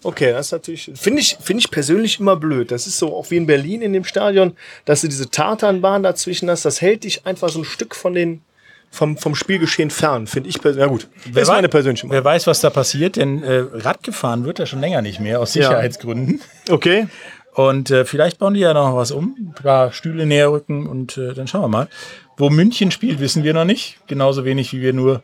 [0.04, 2.70] Okay, das ist natürlich, finde ich, finde ich persönlich immer blöd.
[2.70, 6.50] Das ist so auch wie in Berlin in dem Stadion, dass du diese Tartanbahn dazwischen
[6.50, 6.66] hast.
[6.66, 8.42] Das hält dich einfach so ein Stück von den,
[8.90, 10.84] vom, vom Spielgeschehen fern, finde ich persönlich.
[10.84, 12.22] Ja gut, das ist meine persönliche Meinung.
[12.22, 15.40] Wer weiß, was da passiert, denn äh, Rad gefahren wird ja schon länger nicht mehr,
[15.40, 15.62] aus Ja.
[15.68, 16.42] Sicherheitsgründen.
[16.68, 17.06] Okay.
[17.54, 21.16] Und äh, vielleicht bauen die ja noch was um, ein paar Stühle näher rücken und
[21.16, 21.88] äh, dann schauen wir mal.
[22.36, 23.98] Wo München spielt, wissen wir noch nicht.
[24.06, 25.22] Genauso wenig, wie wir nur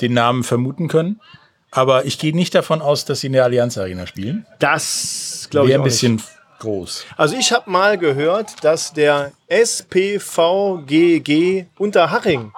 [0.00, 1.20] den Namen vermuten können.
[1.70, 4.46] Aber ich gehe nicht davon aus, dass sie in der Allianz Arena spielen.
[4.58, 6.28] Das glaube ich Wäre ein bisschen Nicht.
[6.58, 7.06] groß.
[7.16, 10.86] Also ich habe mal gehört, dass der SPVGG
[11.78, 12.52] Unterhaching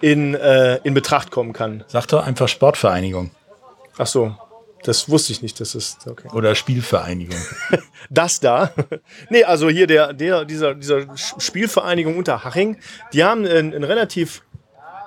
[0.00, 1.84] in, äh, in Betracht kommen kann.
[1.88, 3.30] Sag doch einfach Sportvereinigung
[3.96, 4.36] Ach so,
[4.82, 5.60] das wusste ich nicht.
[5.60, 6.28] Das ist okay.
[6.32, 7.38] oder Spielvereinigung.
[8.10, 8.72] das da.
[9.30, 12.78] nee, also hier der, der, dieser, dieser Spielvereinigung Unterhaching,
[13.12, 14.42] die haben ein, ein relativ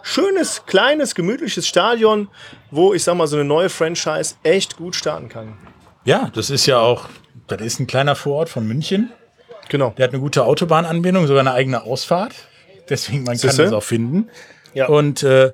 [0.08, 2.30] schönes, kleines, gemütliches Stadion,
[2.72, 5.58] wo ich sag mal so eine neue Franchise echt gut starten kann.
[6.06, 7.10] ja, das ist ja auch,
[7.48, 9.12] das ist ein kleiner Vorort von München.
[9.70, 9.93] Genau.
[9.98, 12.34] Der hat eine gute Autobahnanbindung, sogar eine eigene Ausfahrt.
[12.89, 13.63] Deswegen, man kann Siehste?
[13.63, 14.30] das auch finden.
[14.74, 14.88] Ja.
[14.88, 15.52] Und äh,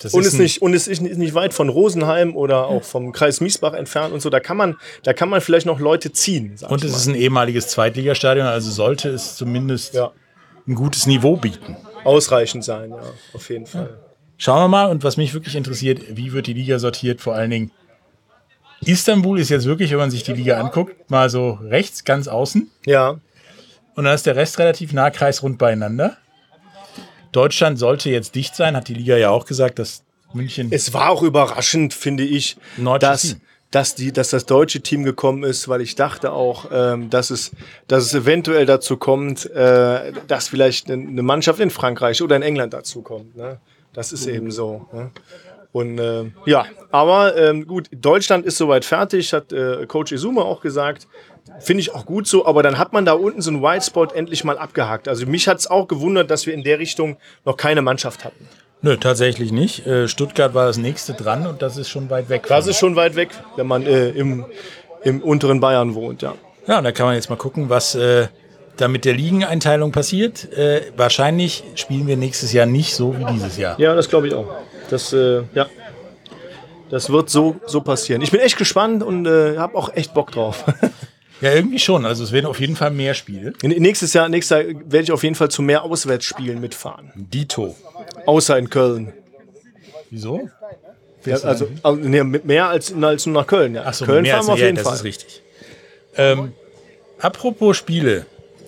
[0.00, 3.12] das Und ist ist nicht und es ist nicht weit von Rosenheim oder auch vom
[3.12, 4.30] Kreis Miesbach entfernt und so.
[4.30, 6.56] Da kann man, da kann man vielleicht noch Leute ziehen.
[6.68, 6.96] Und es mal.
[6.98, 10.12] ist ein ehemaliges Zweitligastadion, also sollte es zumindest ja,
[10.66, 11.76] ein gutes Niveau bieten.
[12.08, 13.02] Ausreichend sein, ja,
[13.34, 13.98] auf jeden Fall.
[14.36, 14.86] Schauen wir mal.
[14.86, 17.20] Und was mich wirklich interessiert, wie wird die Liga sortiert?
[17.20, 17.70] Vor allen Dingen,
[18.80, 22.70] Istanbul ist jetzt wirklich, wenn man sich die Liga anguckt, mal so rechts, ganz außen.
[22.86, 23.18] Ja,
[23.96, 26.16] Und dann ist der Rest relativ nah kreisrund beieinander.
[27.32, 30.68] Deutschland sollte jetzt dicht sein, hat die Liga ja auch gesagt, dass München.
[30.70, 32.56] es war auch überraschend, finde ich,
[33.00, 33.36] dass.
[33.70, 37.52] Dass, die, dass das deutsche Team gekommen ist, weil ich dachte auch, ähm, dass, es,
[37.86, 42.72] dass es eventuell dazu kommt, äh, dass vielleicht eine Mannschaft in Frankreich oder in England
[42.72, 43.36] dazu kommt.
[43.36, 43.58] Ne?
[43.92, 44.86] Das ist eben so.
[44.92, 45.10] Ne?
[45.72, 50.62] Und äh, ja, aber ähm, gut, Deutschland ist soweit fertig, hat äh, Coach Izuma auch
[50.62, 51.06] gesagt.
[51.60, 54.44] Finde ich auch gut so, aber dann hat man da unten so einen White endlich
[54.44, 55.08] mal abgehakt.
[55.08, 58.48] Also mich hat es auch gewundert, dass wir in der Richtung noch keine Mannschaft hatten.
[58.80, 59.86] Nö, tatsächlich nicht.
[59.86, 62.46] Äh, Stuttgart war das nächste dran und das ist schon weit weg.
[62.48, 64.46] Das ist schon weit weg, wenn man äh, im,
[65.02, 66.34] im unteren Bayern wohnt, ja.
[66.66, 68.28] Ja, und da kann man jetzt mal gucken, was äh,
[68.76, 70.52] da mit der Ligeneinteilung passiert.
[70.52, 73.78] Äh, wahrscheinlich spielen wir nächstes Jahr nicht so wie dieses Jahr.
[73.80, 74.46] Ja, das glaube ich auch.
[74.90, 75.66] Das, äh, ja.
[76.90, 78.22] Das wird so, so passieren.
[78.22, 80.64] Ich bin echt gespannt und äh, habe auch echt Bock drauf.
[81.40, 82.04] Ja, irgendwie schon.
[82.04, 83.52] Also es werden auf jeden Fall mehr Spiele.
[83.62, 87.12] nächstes Jahr, nächstes Jahr werde ich auf jeden Fall zu mehr Auswärtsspielen mitfahren.
[87.14, 87.76] Dito.
[88.26, 89.12] Außer in Köln.
[90.10, 90.48] Wieso?
[91.24, 93.74] Ja, also, also nee, mit mehr als, als nur nach Köln.
[93.74, 93.84] Ja.
[93.84, 94.96] Achso, Köln mehr fahren wir auf ja, jeden das Fall.
[94.96, 95.42] ist richtig.
[96.16, 96.52] Ähm,
[97.20, 98.26] apropos Spiele,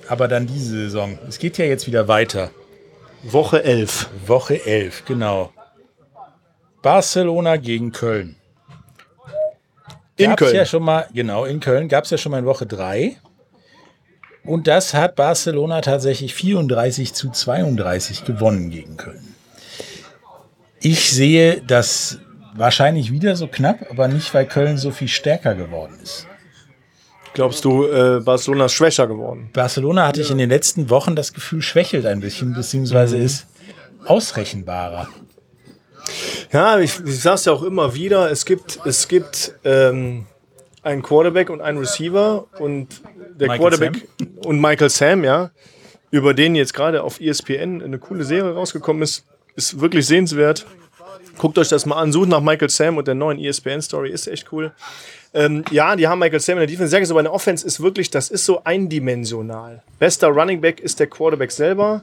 [0.09, 1.19] aber dann diese Saison.
[1.29, 2.51] Es geht ja jetzt wieder weiter.
[3.23, 4.09] Woche 11.
[4.27, 5.53] Woche 11, genau.
[6.83, 8.37] Barcelona gegen Köln.
[10.21, 10.57] In Gab's Köln.
[10.57, 13.17] ja schon mal, genau, in Köln gab es ja schon mal in Woche 3.
[14.45, 19.35] Und das hat Barcelona tatsächlich 34 zu 32 gewonnen gegen Köln.
[20.81, 22.19] Ich sehe das
[22.55, 26.27] wahrscheinlich wieder so knapp, aber nicht, weil Köln so viel stärker geworden ist.
[27.33, 29.51] Glaubst du, äh, Barcelona ist schwächer geworden?
[29.53, 33.47] Barcelona hatte ich in den letzten Wochen das Gefühl, schwächelt ein bisschen, beziehungsweise ist
[34.05, 35.09] ausrechenbarer.
[36.53, 40.27] Ja, ich, ich sag's ja auch immer wieder, es gibt, es gibt ähm,
[40.83, 43.03] einen Quarterback und einen Receiver und
[43.39, 44.09] der Michael Quarterback
[44.45, 45.51] und Michael Sam, ja,
[46.11, 50.67] über den jetzt gerade auf ESPN eine coole Serie rausgekommen ist, ist wirklich sehenswert.
[51.39, 54.53] Guckt euch das mal an, sucht nach Michael Sam und der neuen ESPN-Story, ist echt
[54.53, 54.73] cool.
[55.33, 56.91] Ähm, ja, die haben Michael Sam in der Defense.
[56.91, 59.83] Sag ich so, der Offense ist wirklich, das ist so eindimensional.
[59.99, 62.03] Bester Running Back ist der Quarterback selber.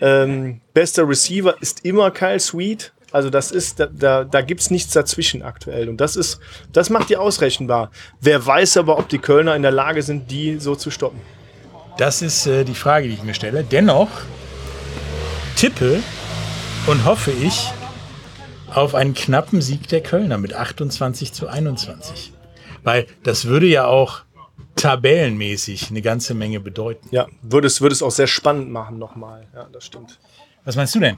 [0.00, 2.92] Ähm, bester Receiver ist immer Kyle Sweet.
[3.16, 5.88] Also das ist, da, da, da gibt es nichts dazwischen aktuell.
[5.88, 6.38] Und das ist,
[6.74, 7.90] das macht die ausrechenbar.
[8.20, 11.18] Wer weiß aber, ob die Kölner in der Lage sind, die so zu stoppen.
[11.96, 13.64] Das ist äh, die Frage, die ich mir stelle.
[13.64, 14.10] Dennoch
[15.56, 16.02] tippe
[16.86, 17.72] und hoffe ich
[18.74, 22.34] auf einen knappen Sieg der Kölner mit 28 zu 21.
[22.84, 24.24] Weil das würde ja auch
[24.74, 27.08] tabellenmäßig eine ganze Menge bedeuten.
[27.12, 29.46] Ja, würde es, würde es auch sehr spannend machen nochmal.
[29.54, 30.18] Ja, das stimmt.
[30.66, 31.16] Was meinst du denn?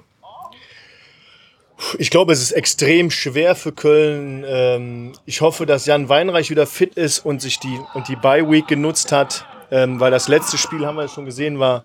[1.98, 4.44] Ich glaube, es ist extrem schwer für Köln.
[4.46, 8.50] Ähm, ich hoffe, dass Jan Weinreich wieder fit ist und sich die, und die Bye
[8.50, 11.84] Week genutzt hat, ähm, weil das letzte Spiel, haben wir schon gesehen, war,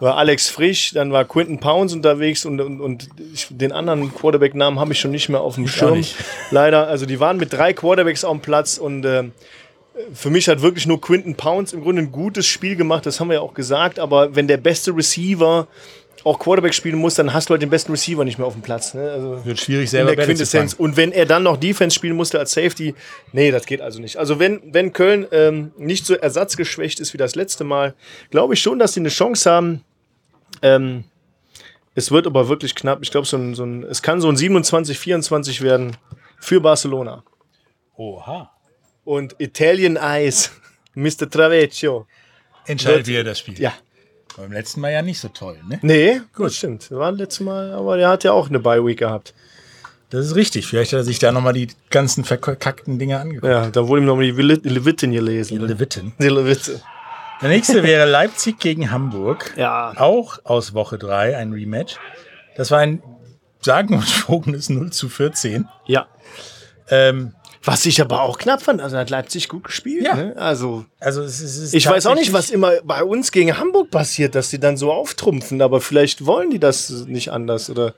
[0.00, 4.80] war Alex Frisch, dann war Quinton Pounds unterwegs und, und, und ich, den anderen Quarterback-Namen
[4.80, 6.04] habe ich schon nicht mehr auf dem Ich Schirm.
[6.50, 9.32] Leider, also die waren mit drei Quarterbacks auf dem Platz und ähm,
[10.14, 13.28] für mich hat wirklich nur Quinton Pounds im Grunde ein gutes Spiel gemacht, das haben
[13.28, 15.68] wir ja auch gesagt, aber wenn der beste Receiver
[16.24, 18.62] auch Quarterback spielen muss, dann hast du halt den besten Receiver nicht mehr auf dem
[18.62, 18.92] Platz.
[18.94, 19.10] Ne?
[19.10, 20.74] Also Wird schwierig in selber der Bälle zu Quintessenz.
[20.74, 22.94] Und wenn er dann noch Defense spielen musste als Safety,
[23.32, 24.16] nee, das geht also nicht.
[24.16, 27.94] Also wenn, wenn Köln ähm, nicht so ersatzgeschwächt ist wie das letzte Mal,
[28.30, 29.84] glaube ich schon, dass sie eine Chance haben.
[30.62, 31.04] Ähm,
[31.94, 32.98] es wird aber wirklich knapp.
[33.02, 35.96] Ich glaube, so ein, so ein, es kann so ein 27, 24 werden
[36.40, 37.24] für Barcelona.
[37.96, 38.50] Oha.
[39.04, 40.50] Und Italian Eyes,
[40.94, 41.28] Mr.
[41.30, 42.06] Travecchio.
[42.66, 43.58] Entscheidet Wird- wieder das Spiel.
[43.60, 43.72] Ja.
[44.38, 45.78] Beim letzten Mal ja nicht so toll, ne?
[45.82, 46.90] Nee, gut, das stimmt.
[46.90, 49.34] Wir waren letztes Mal, aber der hat ja auch eine Bye-Week gehabt.
[50.10, 50.66] Das ist richtig.
[50.66, 53.50] Vielleicht hat er sich da nochmal die ganzen verkackten Dinge angeguckt.
[53.52, 55.60] Ja, da wurde ihm nochmal die Levit- Leviten gelesen.
[55.60, 56.12] Levitten.
[56.18, 56.80] Die Levite.
[57.42, 59.52] Der nächste wäre Leipzig gegen Hamburg.
[59.56, 59.92] Ja.
[59.96, 61.96] Auch aus Woche 3 ein Rematch.
[62.56, 63.02] Das war ein
[63.60, 65.68] sagenumwogenes 0 zu 14.
[65.86, 66.06] Ja.
[66.90, 70.04] Ähm, Was ich aber auch knapp fand, also hat Leipzig gut gespielt.
[70.04, 70.14] Ja.
[70.14, 70.34] Ne?
[70.36, 73.58] Also also es ist, es ist ich weiß auch nicht, was immer bei uns gegen
[73.58, 77.94] Hamburg passiert, dass die dann so auftrumpfen, aber vielleicht wollen die das nicht anders oder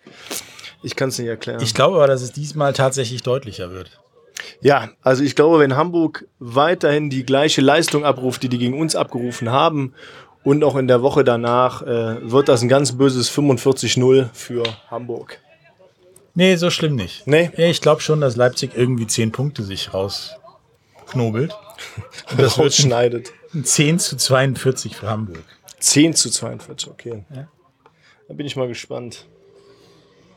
[0.83, 1.61] ich kann es nicht erklären.
[1.63, 4.01] Ich glaube aber, dass es diesmal tatsächlich deutlicher wird.
[4.63, 8.97] ja, also ich glaube, wenn Hamburg weiterhin die gleiche Leistung abruft, die die gegen uns
[8.97, 9.95] abgerufen haben
[10.43, 15.39] und auch in der Woche danach, äh, wird das ein ganz böses 45-0 für Hamburg.
[16.35, 17.27] Nee, so schlimm nicht.
[17.27, 17.51] Nee?
[17.57, 21.53] Ja, ich glaube schon, dass Leipzig irgendwie 10 Punkte sich rausknobelt.
[22.31, 23.33] Und das wird Rausschneidet.
[23.55, 25.43] ein 10 zu 42 für Hamburg.
[25.81, 27.25] 10 zu 42, okay.
[28.29, 29.27] Da bin ich mal gespannt.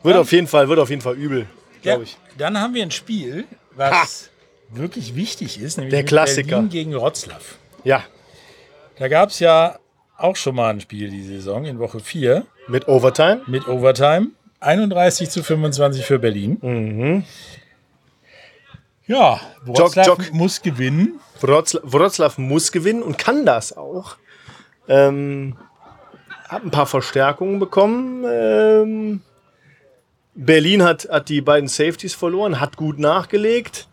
[0.02, 1.46] Wird auf jeden Fall, wird auf jeden Fall übel,
[1.82, 2.16] glaube ich.
[2.38, 3.44] Dann haben wir ein Spiel,
[3.76, 4.30] was
[4.70, 6.48] wirklich wichtig ist, nämlich Der Klassiker.
[6.56, 7.40] Berlin gegen Wroclaw.
[7.84, 8.04] Ja,
[8.98, 9.78] Da gab es ja
[10.16, 13.42] auch schon mal ein Spiel die Saison in Woche 4 mit Overtime.
[13.46, 14.28] mit Overtime.
[14.64, 16.58] 31 zu 25 für Berlin.
[16.60, 17.24] Mhm.
[19.06, 20.32] Ja, Wroclaw Jog.
[20.32, 21.20] muss gewinnen.
[21.40, 24.16] Wroclaw, Wroclaw muss gewinnen und kann das auch.
[24.88, 25.56] Ähm,
[26.48, 28.24] hat ein paar Verstärkungen bekommen.
[28.26, 29.20] Ähm,
[30.34, 33.88] Berlin hat, hat die beiden Safeties verloren, hat gut nachgelegt.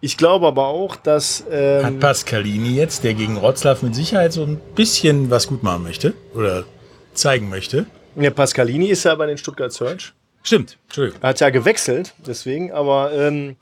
[0.00, 1.44] Ich glaube aber auch, dass.
[1.50, 5.82] Hat Ähm, Pascalini jetzt, der gegen Wroclaw mit Sicherheit so ein bisschen was gut machen
[5.82, 6.64] möchte oder
[7.14, 7.86] zeigen möchte.
[8.22, 10.12] Der Pascalini ist ja bei den Stuttgart Search.
[10.42, 11.20] Stimmt, Entschuldigung.
[11.22, 13.56] Er hat ja gewechselt, deswegen, aber ähm,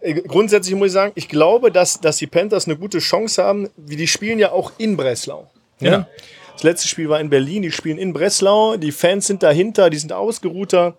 [0.00, 3.70] äh, grundsätzlich muss ich sagen, ich glaube, dass, dass die Panthers eine gute Chance haben.
[3.76, 5.50] Wie die spielen ja auch in Breslau.
[5.80, 5.90] ne?
[5.90, 6.06] Genau.
[6.54, 9.98] Das letzte Spiel war in Berlin, die spielen in Breslau, die Fans sind dahinter, die
[9.98, 10.96] sind ausgeruhter.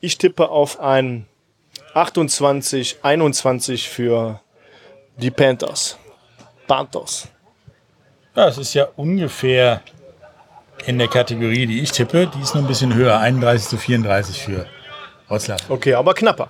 [0.00, 1.26] Ich tippe auf ein
[1.94, 4.40] 28, 21 für
[5.16, 5.98] die Panthers.
[6.66, 7.28] Panthers.
[8.34, 9.82] Ja, es ist ja ungefähr
[10.86, 12.30] in der Kategorie, die ich tippe.
[12.34, 13.18] Die ist nur ein bisschen höher.
[13.18, 14.66] 31 zu 34 für
[15.28, 15.62] Wroclaw.
[15.68, 16.48] Okay, aber knapper.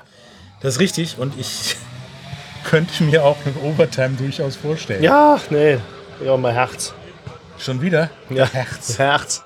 [0.60, 1.76] Das ist richtig und ich
[2.64, 5.02] könnte mir auch eine Overtime durchaus vorstellen.
[5.02, 5.78] Ja, nee,
[6.24, 6.94] ja, mal Herz.
[7.58, 8.10] Schon wieder?
[8.30, 8.98] Ja, Herz.
[8.98, 9.44] Herz.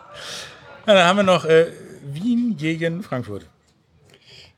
[0.87, 1.66] Ja, dann haben wir noch äh,
[2.03, 3.46] Wien gegen Frankfurt.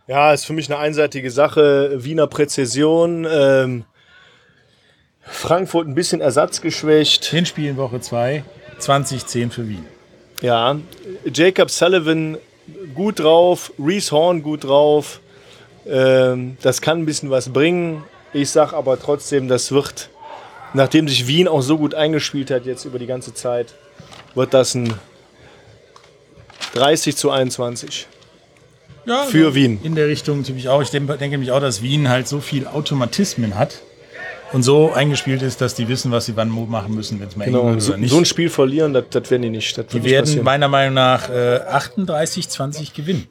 [0.06, 2.02] Ja, ist für mich eine einseitige Sache.
[2.02, 3.26] Wiener Präzision.
[3.30, 3.84] Ähm,
[5.20, 7.24] Frankfurt ein bisschen ersatzgeschwächt.
[7.24, 8.42] Hinspiel in Woche 2,
[8.78, 9.84] 2010 für Wien.
[10.40, 10.78] Ja,
[11.32, 12.38] Jacob Sullivan
[12.94, 15.20] gut drauf, Reese Horn gut drauf.
[15.86, 18.04] Ähm, das kann ein bisschen was bringen.
[18.32, 20.10] Ich sag aber trotzdem, das wird,
[20.74, 23.74] nachdem sich Wien auch so gut eingespielt hat jetzt über die ganze Zeit,
[24.34, 24.94] wird das ein
[26.74, 28.06] 30 zu 21.
[29.06, 29.80] Ja, Für Wien.
[29.82, 30.82] In der Richtung tippe ich auch.
[30.82, 33.80] Ich denke, denke nämlich auch, dass Wien halt so viel Automatismen hat
[34.52, 37.44] und so eingespielt ist, dass die wissen, was sie wann machen müssen, wenn es mal
[37.44, 38.10] eng Genau, wird so, oder nicht.
[38.10, 39.76] so ein Spiel verlieren, das, das werden die nicht.
[39.76, 40.44] Das die nicht werden passieren.
[40.44, 43.26] meiner Meinung nach äh, 38-20 gewinnen.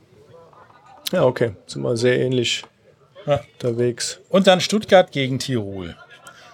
[1.12, 1.52] Ja, okay.
[1.66, 2.64] Sind wir sehr ähnlich
[3.26, 3.40] Ja.
[3.54, 4.20] unterwegs.
[4.30, 5.96] Und dann Stuttgart gegen Tirol.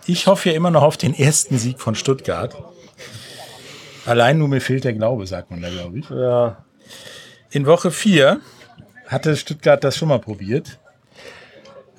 [0.06, 2.56] Ich hoffe ja immer noch auf den ersten Sieg von Stuttgart.
[4.06, 6.10] Allein nur mir fehlt der Glaube, sagt man da, glaube ich.
[6.10, 6.64] Ja.
[7.52, 8.40] in Woche 4
[9.08, 10.80] hatte Stuttgart das schon mal probiert.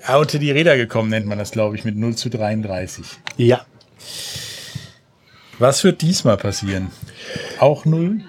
[0.07, 3.07] Ja, unter die Räder gekommen nennt man das, glaube ich, mit 0 zu 33.
[3.37, 3.65] Ja.
[5.59, 6.91] Was wird diesmal passieren?
[7.59, 8.21] Auch 0?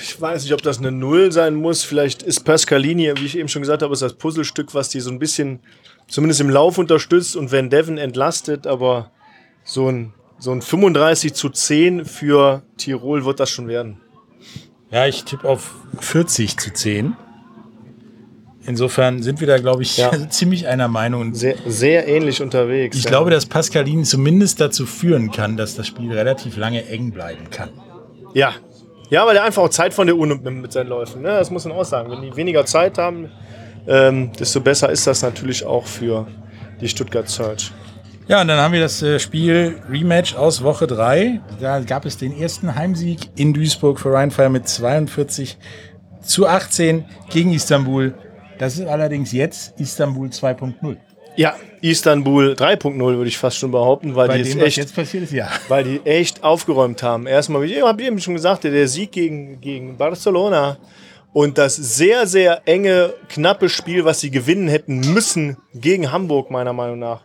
[0.00, 1.84] Ich weiß nicht, ob das eine Null sein muss.
[1.84, 5.10] Vielleicht ist Pascalini, wie ich eben schon gesagt habe, ist das Puzzlestück, was die so
[5.10, 5.60] ein bisschen,
[6.08, 8.66] zumindest im Lauf unterstützt und Van Devon entlastet.
[8.66, 9.10] Aber
[9.64, 14.00] so ein, so ein 35 zu 10 für Tirol wird das schon werden.
[14.90, 17.16] Ja, ich tippe auf 40 zu 10.
[18.64, 20.10] Insofern sind wir da, glaube ich, Ja.
[20.30, 21.34] ziemlich einer Meinung.
[21.34, 22.96] Sehr, sehr ähnlich unterwegs.
[22.96, 23.10] ich ja.
[23.10, 27.70] glaube, dass Pascalini zumindest dazu führen kann, dass das Spiel relativ lange eng bleiben kann.
[28.34, 28.52] Ja.
[29.10, 31.22] Ja, weil der einfach auch Zeit von der Uhr nimmt mit seinen Läufen.
[31.22, 31.28] Ne?
[31.28, 32.10] Das muss man auch sagen.
[32.10, 33.30] Wenn die weniger Zeit haben,
[33.86, 36.26] ähm, desto besser ist das natürlich auch für
[36.80, 37.72] die Stuttgart Search.
[38.28, 41.40] Ja, und dann haben wir das äh, Spiel Rematch aus Woche 3.
[41.60, 45.58] Da gab es den ersten Heimsieg in Duisburg für Rheinfire mit 42
[46.22, 48.14] zu 18 gegen Istanbul.
[48.58, 50.96] Das ist allerdings jetzt Istanbul 2.0.
[51.36, 54.76] Ja, Istanbul 3.0 würde ich fast schon behaupten, weil Bei die dem, jetzt was echt,
[54.76, 55.48] jetzt passiert ist, ja.
[55.68, 57.26] weil die echt aufgeräumt haben.
[57.26, 60.76] Erstmal, wie ich habe eben schon gesagt, der Sieg gegen, gegen Barcelona
[61.32, 66.74] und das sehr, sehr enge, knappe Spiel, was sie gewinnen hätten müssen gegen Hamburg, meiner
[66.74, 67.22] Meinung nach.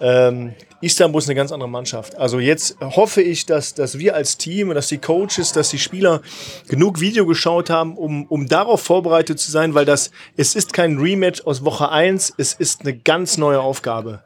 [0.00, 2.16] Ähm, Istanbul ist eine ganz andere Mannschaft.
[2.16, 6.22] Also jetzt hoffe ich, dass, dass wir als Team dass die Coaches, dass die Spieler
[6.68, 10.98] genug Video geschaut haben, um, um darauf vorbereitet zu sein, weil das, es ist kein
[10.98, 14.22] Rematch aus Woche 1, es ist eine ganz neue Aufgabe.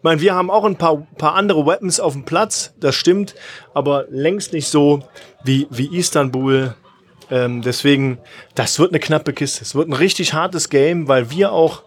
[0.00, 3.34] Ich meine, wir haben auch ein paar, paar andere Weapons auf dem Platz, das stimmt,
[3.74, 5.02] aber längst nicht so
[5.44, 6.74] wie, wie Istanbul.
[7.30, 8.18] Ähm, deswegen,
[8.54, 9.62] das wird eine knappe Kiste.
[9.62, 11.82] Es wird ein richtig hartes Game, weil wir auch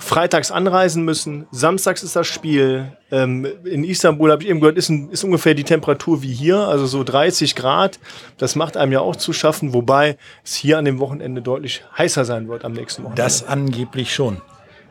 [0.00, 1.46] freitags anreisen müssen.
[1.50, 2.96] Samstags ist das Spiel.
[3.12, 6.58] Ähm, in Istanbul habe ich eben gehört, ist, ein, ist ungefähr die Temperatur wie hier,
[6.58, 8.00] also so 30 Grad.
[8.38, 12.24] Das macht einem ja auch zu schaffen, wobei es hier an dem Wochenende deutlich heißer
[12.24, 13.22] sein wird am nächsten Wochenende.
[13.22, 14.40] Das angeblich schon.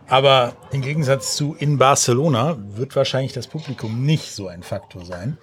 [0.07, 5.37] Aber im Gegensatz zu in Barcelona wird wahrscheinlich das Publikum nicht so ein Faktor sein.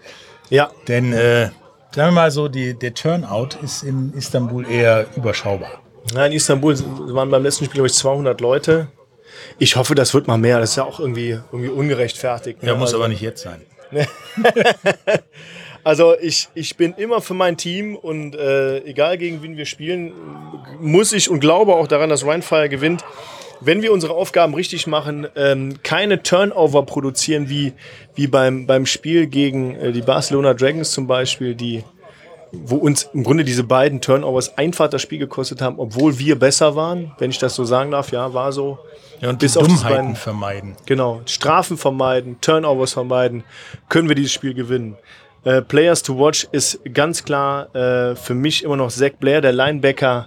[0.48, 1.50] ja, Denn, äh,
[1.94, 5.82] sagen wir mal so, die, der Turnout ist in Istanbul eher überschaubar.
[6.14, 6.76] Ja, in Istanbul
[7.14, 8.88] waren beim letzten Spiel, glaube ich, 200 Leute.
[9.58, 10.60] Ich hoffe, das wird mal mehr.
[10.60, 12.62] Das ist ja auch irgendwie, irgendwie ungerechtfertigt.
[12.62, 12.68] ne?
[12.70, 13.60] Ja, muss also, aber nicht jetzt sein.
[15.86, 20.12] Also ich, ich bin immer für mein Team und äh, egal gegen wen wir spielen,
[20.80, 23.04] muss ich und glaube auch daran, dass Rheinfire gewinnt.
[23.60, 27.72] Wenn wir unsere Aufgaben richtig machen, ähm, keine Turnover produzieren, wie,
[28.16, 31.84] wie beim, beim Spiel gegen äh, die Barcelona Dragons zum Beispiel, die,
[32.52, 36.76] wo uns im Grunde diese beiden Turnovers einfach das Spiel gekostet haben, obwohl wir besser
[36.76, 38.78] waren, wenn ich das so sagen darf, ja, war so.
[39.20, 40.16] Ja, und Bis die auf Dummheiten Bein.
[40.16, 40.76] vermeiden.
[40.86, 43.44] Genau, Strafen vermeiden, Turnovers vermeiden,
[43.88, 44.96] können wir dieses Spiel gewinnen.
[45.44, 49.52] Äh, Players to watch ist ganz klar äh, für mich immer noch Zach Blair, der
[49.52, 50.26] Linebacker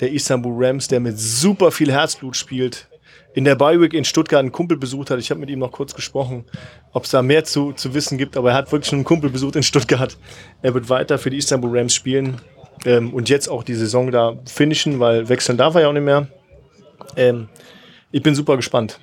[0.00, 2.87] der Istanbul Rams, der mit super viel Herzblut spielt.
[3.38, 5.20] In der Bi-Week in Stuttgart einen Kumpel besucht hat.
[5.20, 6.44] Ich habe mit ihm noch kurz gesprochen,
[6.92, 9.30] ob es da mehr zu, zu wissen gibt, aber er hat wirklich schon einen Kumpel
[9.30, 10.18] besucht in Stuttgart.
[10.60, 12.40] Er wird weiter für die Istanbul Rams spielen
[12.84, 16.02] ähm, und jetzt auch die Saison da finishen, weil wechseln darf er ja auch nicht
[16.02, 16.26] mehr.
[17.14, 17.48] Ähm,
[18.10, 18.98] ich bin super gespannt.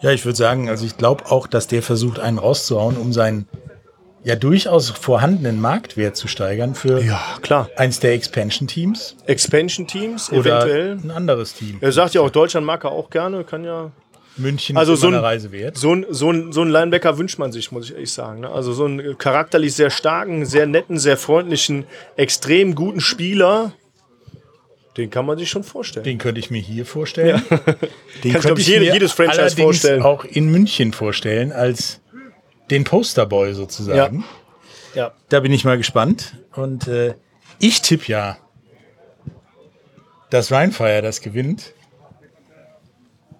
[0.00, 3.48] Ja, ich würde sagen, also ich glaube auch, dass der versucht, einen rauszuhauen, um seinen
[4.24, 7.70] ja durchaus vorhandenen Marktwert zu steigern für Ja, klar.
[7.76, 10.98] eins der Expansion-Teams Expansion-Teams eventuell.
[11.02, 11.78] ein anderes Team.
[11.80, 13.90] Er sagt ja auch, Deutschland mag er auch gerne, kann ja.
[14.36, 15.76] München Also ist so ein- eine Reise wert.
[15.76, 18.40] So ein, so, ein, so ein Linebacker wünscht man sich, muss ich ehrlich sagen.
[18.42, 18.48] Ne?
[18.50, 23.72] Also so einen charakterlich sehr starken, sehr netten, sehr freundlichen, extrem guten Spieler,
[24.96, 26.04] den kann man sich schon vorstellen.
[26.04, 27.42] Den könnte ich mir hier vorstellen.
[27.50, 30.02] Den Kann ich, könnte glaub ich, jede- jedes Franchise allerdings vorstellen.
[30.02, 32.00] auch in München vorstellen als
[32.70, 34.24] den Posterboy sozusagen.
[34.94, 35.12] ja.
[35.28, 36.36] Da bin ich mal gespannt.
[36.54, 37.14] Und äh,
[37.58, 38.36] ich tippe ja,
[40.30, 41.72] dass Rheinfire das gewinnt.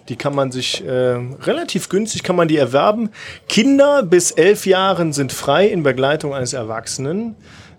[0.09, 3.11] Die kann man sich äh, relativ günstig kann man die erwerben.
[3.49, 7.35] Kinder bis elf Jahren sind frei in Begleitung eines Erwachsenen.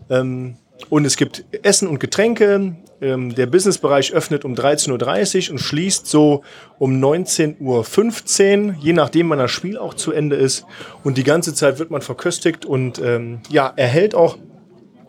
[0.09, 0.57] Ähm,
[0.89, 2.75] und es gibt Essen und Getränke.
[2.99, 6.43] Ähm, der Businessbereich öffnet um 13.30 Uhr und schließt so
[6.79, 10.65] um 19.15 Uhr, je nachdem, wann das Spiel auch zu Ende ist.
[11.05, 14.37] Und die ganze Zeit wird man verköstigt und ähm, ja, erhält auch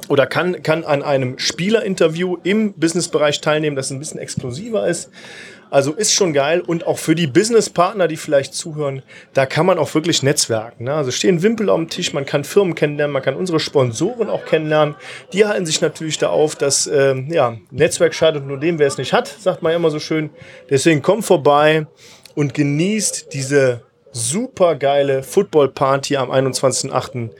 [0.09, 5.11] oder kann, kann an einem Spielerinterview im Businessbereich teilnehmen, das ein bisschen exklusiver ist.
[5.71, 9.03] Also ist schon geil und auch für die Businesspartner, die vielleicht zuhören,
[9.33, 10.85] da kann man auch wirklich netzwerken.
[10.85, 10.95] Ne?
[10.95, 14.95] Also stehen Wimpel am Tisch, man kann Firmen kennenlernen, man kann unsere Sponsoren auch kennenlernen.
[15.33, 18.99] Die halten sich natürlich da auf, dass äh, ja, Netzwerk schadet nur dem, wer es
[18.99, 20.31] nicht hat, sagt man ja immer so schön.
[20.71, 21.89] Deswegen kommt vorbei
[22.37, 23.83] und genießt diese
[24.13, 27.31] super geile Football-Party am 21.08.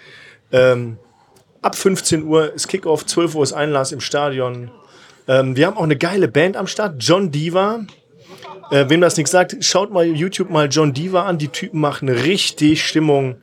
[0.51, 0.99] Ähm,
[1.65, 4.71] ab 15 Uhr ist Kickoff, 12 Uhr ist Einlass im Stadion.
[5.27, 7.81] Ähm, wir haben auch eine geile Band am Start, John Diva.
[8.71, 11.39] Äh, wem das nichts sagt, schaut mal YouTube mal John Diva an.
[11.39, 13.37] Die Typen machen richtig Stimmung.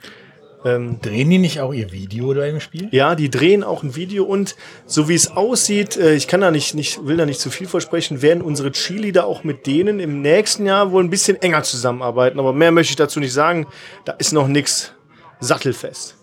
[0.64, 2.88] Ähm, drehen die nicht auch ihr Video oder im Spiel?
[2.92, 4.56] Ja, die drehen auch ein Video und
[4.86, 7.66] so wie es aussieht, äh, ich kann da nicht, nicht, will da nicht zu viel
[7.66, 12.38] versprechen, werden unsere Cheerleader auch mit denen im nächsten Jahr wohl ein bisschen enger zusammenarbeiten.
[12.38, 13.66] Aber mehr möchte ich dazu nicht sagen.
[14.06, 14.94] Da ist noch nichts
[15.40, 16.21] sattelfest.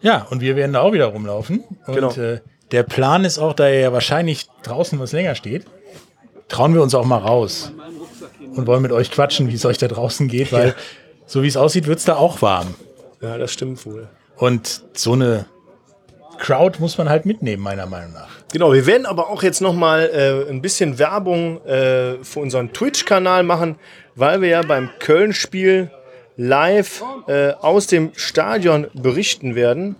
[0.00, 1.64] Ja, und wir werden da auch wieder rumlaufen.
[1.86, 2.10] Und genau.
[2.12, 2.40] äh,
[2.70, 5.64] der Plan ist auch, da er ja wahrscheinlich draußen was länger steht,
[6.48, 7.72] trauen wir uns auch mal raus
[8.54, 10.74] und wollen mit euch quatschen, wie es euch da draußen geht, weil ja.
[11.26, 12.74] so wie es aussieht, wird es da auch warm.
[13.20, 14.08] Ja, das stimmt wohl.
[14.36, 15.46] Und so eine
[16.38, 18.28] Crowd muss man halt mitnehmen, meiner Meinung nach.
[18.52, 23.42] Genau, wir werden aber auch jetzt nochmal äh, ein bisschen Werbung äh, für unseren Twitch-Kanal
[23.42, 23.76] machen,
[24.14, 25.90] weil wir ja beim Köln-Spiel
[26.38, 29.96] live äh, aus dem Stadion berichten werden.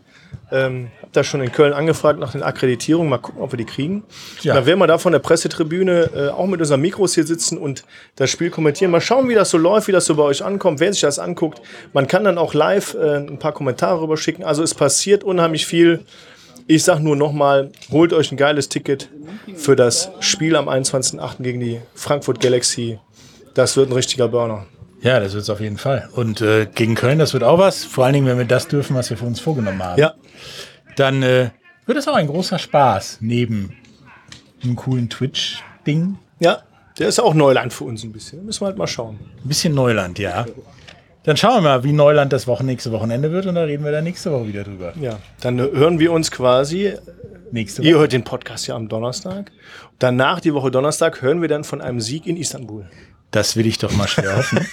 [0.50, 3.10] Ähm, hab da schon in Köln angefragt nach den Akkreditierungen.
[3.10, 4.04] Mal gucken, ob wir die kriegen.
[4.40, 4.54] Ja.
[4.54, 7.84] Dann werden wir da von der Pressetribüne äh, auch mit unseren Mikros hier sitzen und
[8.16, 8.90] das Spiel kommentieren.
[8.90, 11.18] Mal schauen, wie das so läuft, wie das so bei euch ankommt, wer sich das
[11.18, 11.60] anguckt.
[11.92, 14.44] Man kann dann auch live äh, ein paar Kommentare rüberschicken.
[14.44, 16.04] Also es passiert unheimlich viel.
[16.66, 19.08] Ich sag nur nochmal, holt euch ein geiles Ticket
[19.54, 21.42] für das Spiel am 21.08.
[21.42, 22.98] gegen die Frankfurt Galaxy.
[23.54, 24.66] Das wird ein richtiger Burner.
[25.00, 26.08] Ja, das wird es auf jeden Fall.
[26.12, 27.84] Und äh, gegen Köln, das wird auch was.
[27.84, 30.00] Vor allen Dingen, wenn wir das dürfen, was wir für uns vorgenommen haben.
[30.00, 30.14] Ja.
[30.96, 31.50] Dann äh,
[31.86, 33.76] wird es auch ein großer Spaß neben
[34.62, 36.18] einem coolen Twitch-Ding.
[36.40, 36.62] Ja,
[36.98, 38.44] der ist auch Neuland für uns ein bisschen.
[38.44, 39.18] Müssen wir halt mal schauen.
[39.44, 40.46] Ein bisschen Neuland, ja.
[41.24, 43.92] Dann schauen wir mal, wie Neuland das Wochen nächste Wochenende wird und da reden wir
[43.92, 44.92] dann nächste Woche wieder drüber.
[45.00, 46.94] Ja, dann hören wir uns quasi.
[47.50, 47.88] Nächste Woche.
[47.88, 49.50] Ihr hört den Podcast ja am Donnerstag.
[49.98, 52.88] Danach, die Woche Donnerstag, hören wir dann von einem Sieg in Istanbul.
[53.30, 54.66] Das will ich doch mal schwer hoffen.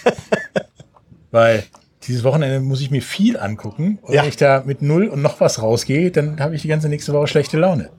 [1.32, 1.64] Weil
[2.04, 4.00] dieses Wochenende muss ich mir viel angucken.
[4.02, 4.22] Und ja.
[4.22, 7.14] wenn ich da mit null und noch was rausgehe, dann habe ich die ganze nächste
[7.14, 7.90] Woche schlechte Laune.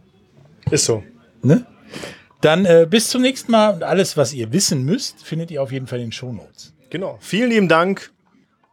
[0.71, 1.03] Ist so.
[1.43, 1.67] Ne?
[2.41, 3.75] Dann äh, bis zum nächsten Mal.
[3.75, 6.75] Und alles, was ihr wissen müsst, findet ihr auf jeden Fall in den Shownotes.
[6.91, 7.19] Genau.
[7.21, 8.13] Vielen lieben Dank.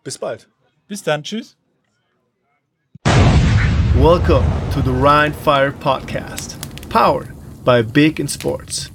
[0.04, 0.48] Bis bald.
[0.88, 1.24] Bis dann.
[1.24, 1.56] Tschüss.
[3.96, 6.58] Welcome to the Rhine Fire Podcast,
[6.90, 7.30] powered
[7.64, 8.93] by Big in Sports.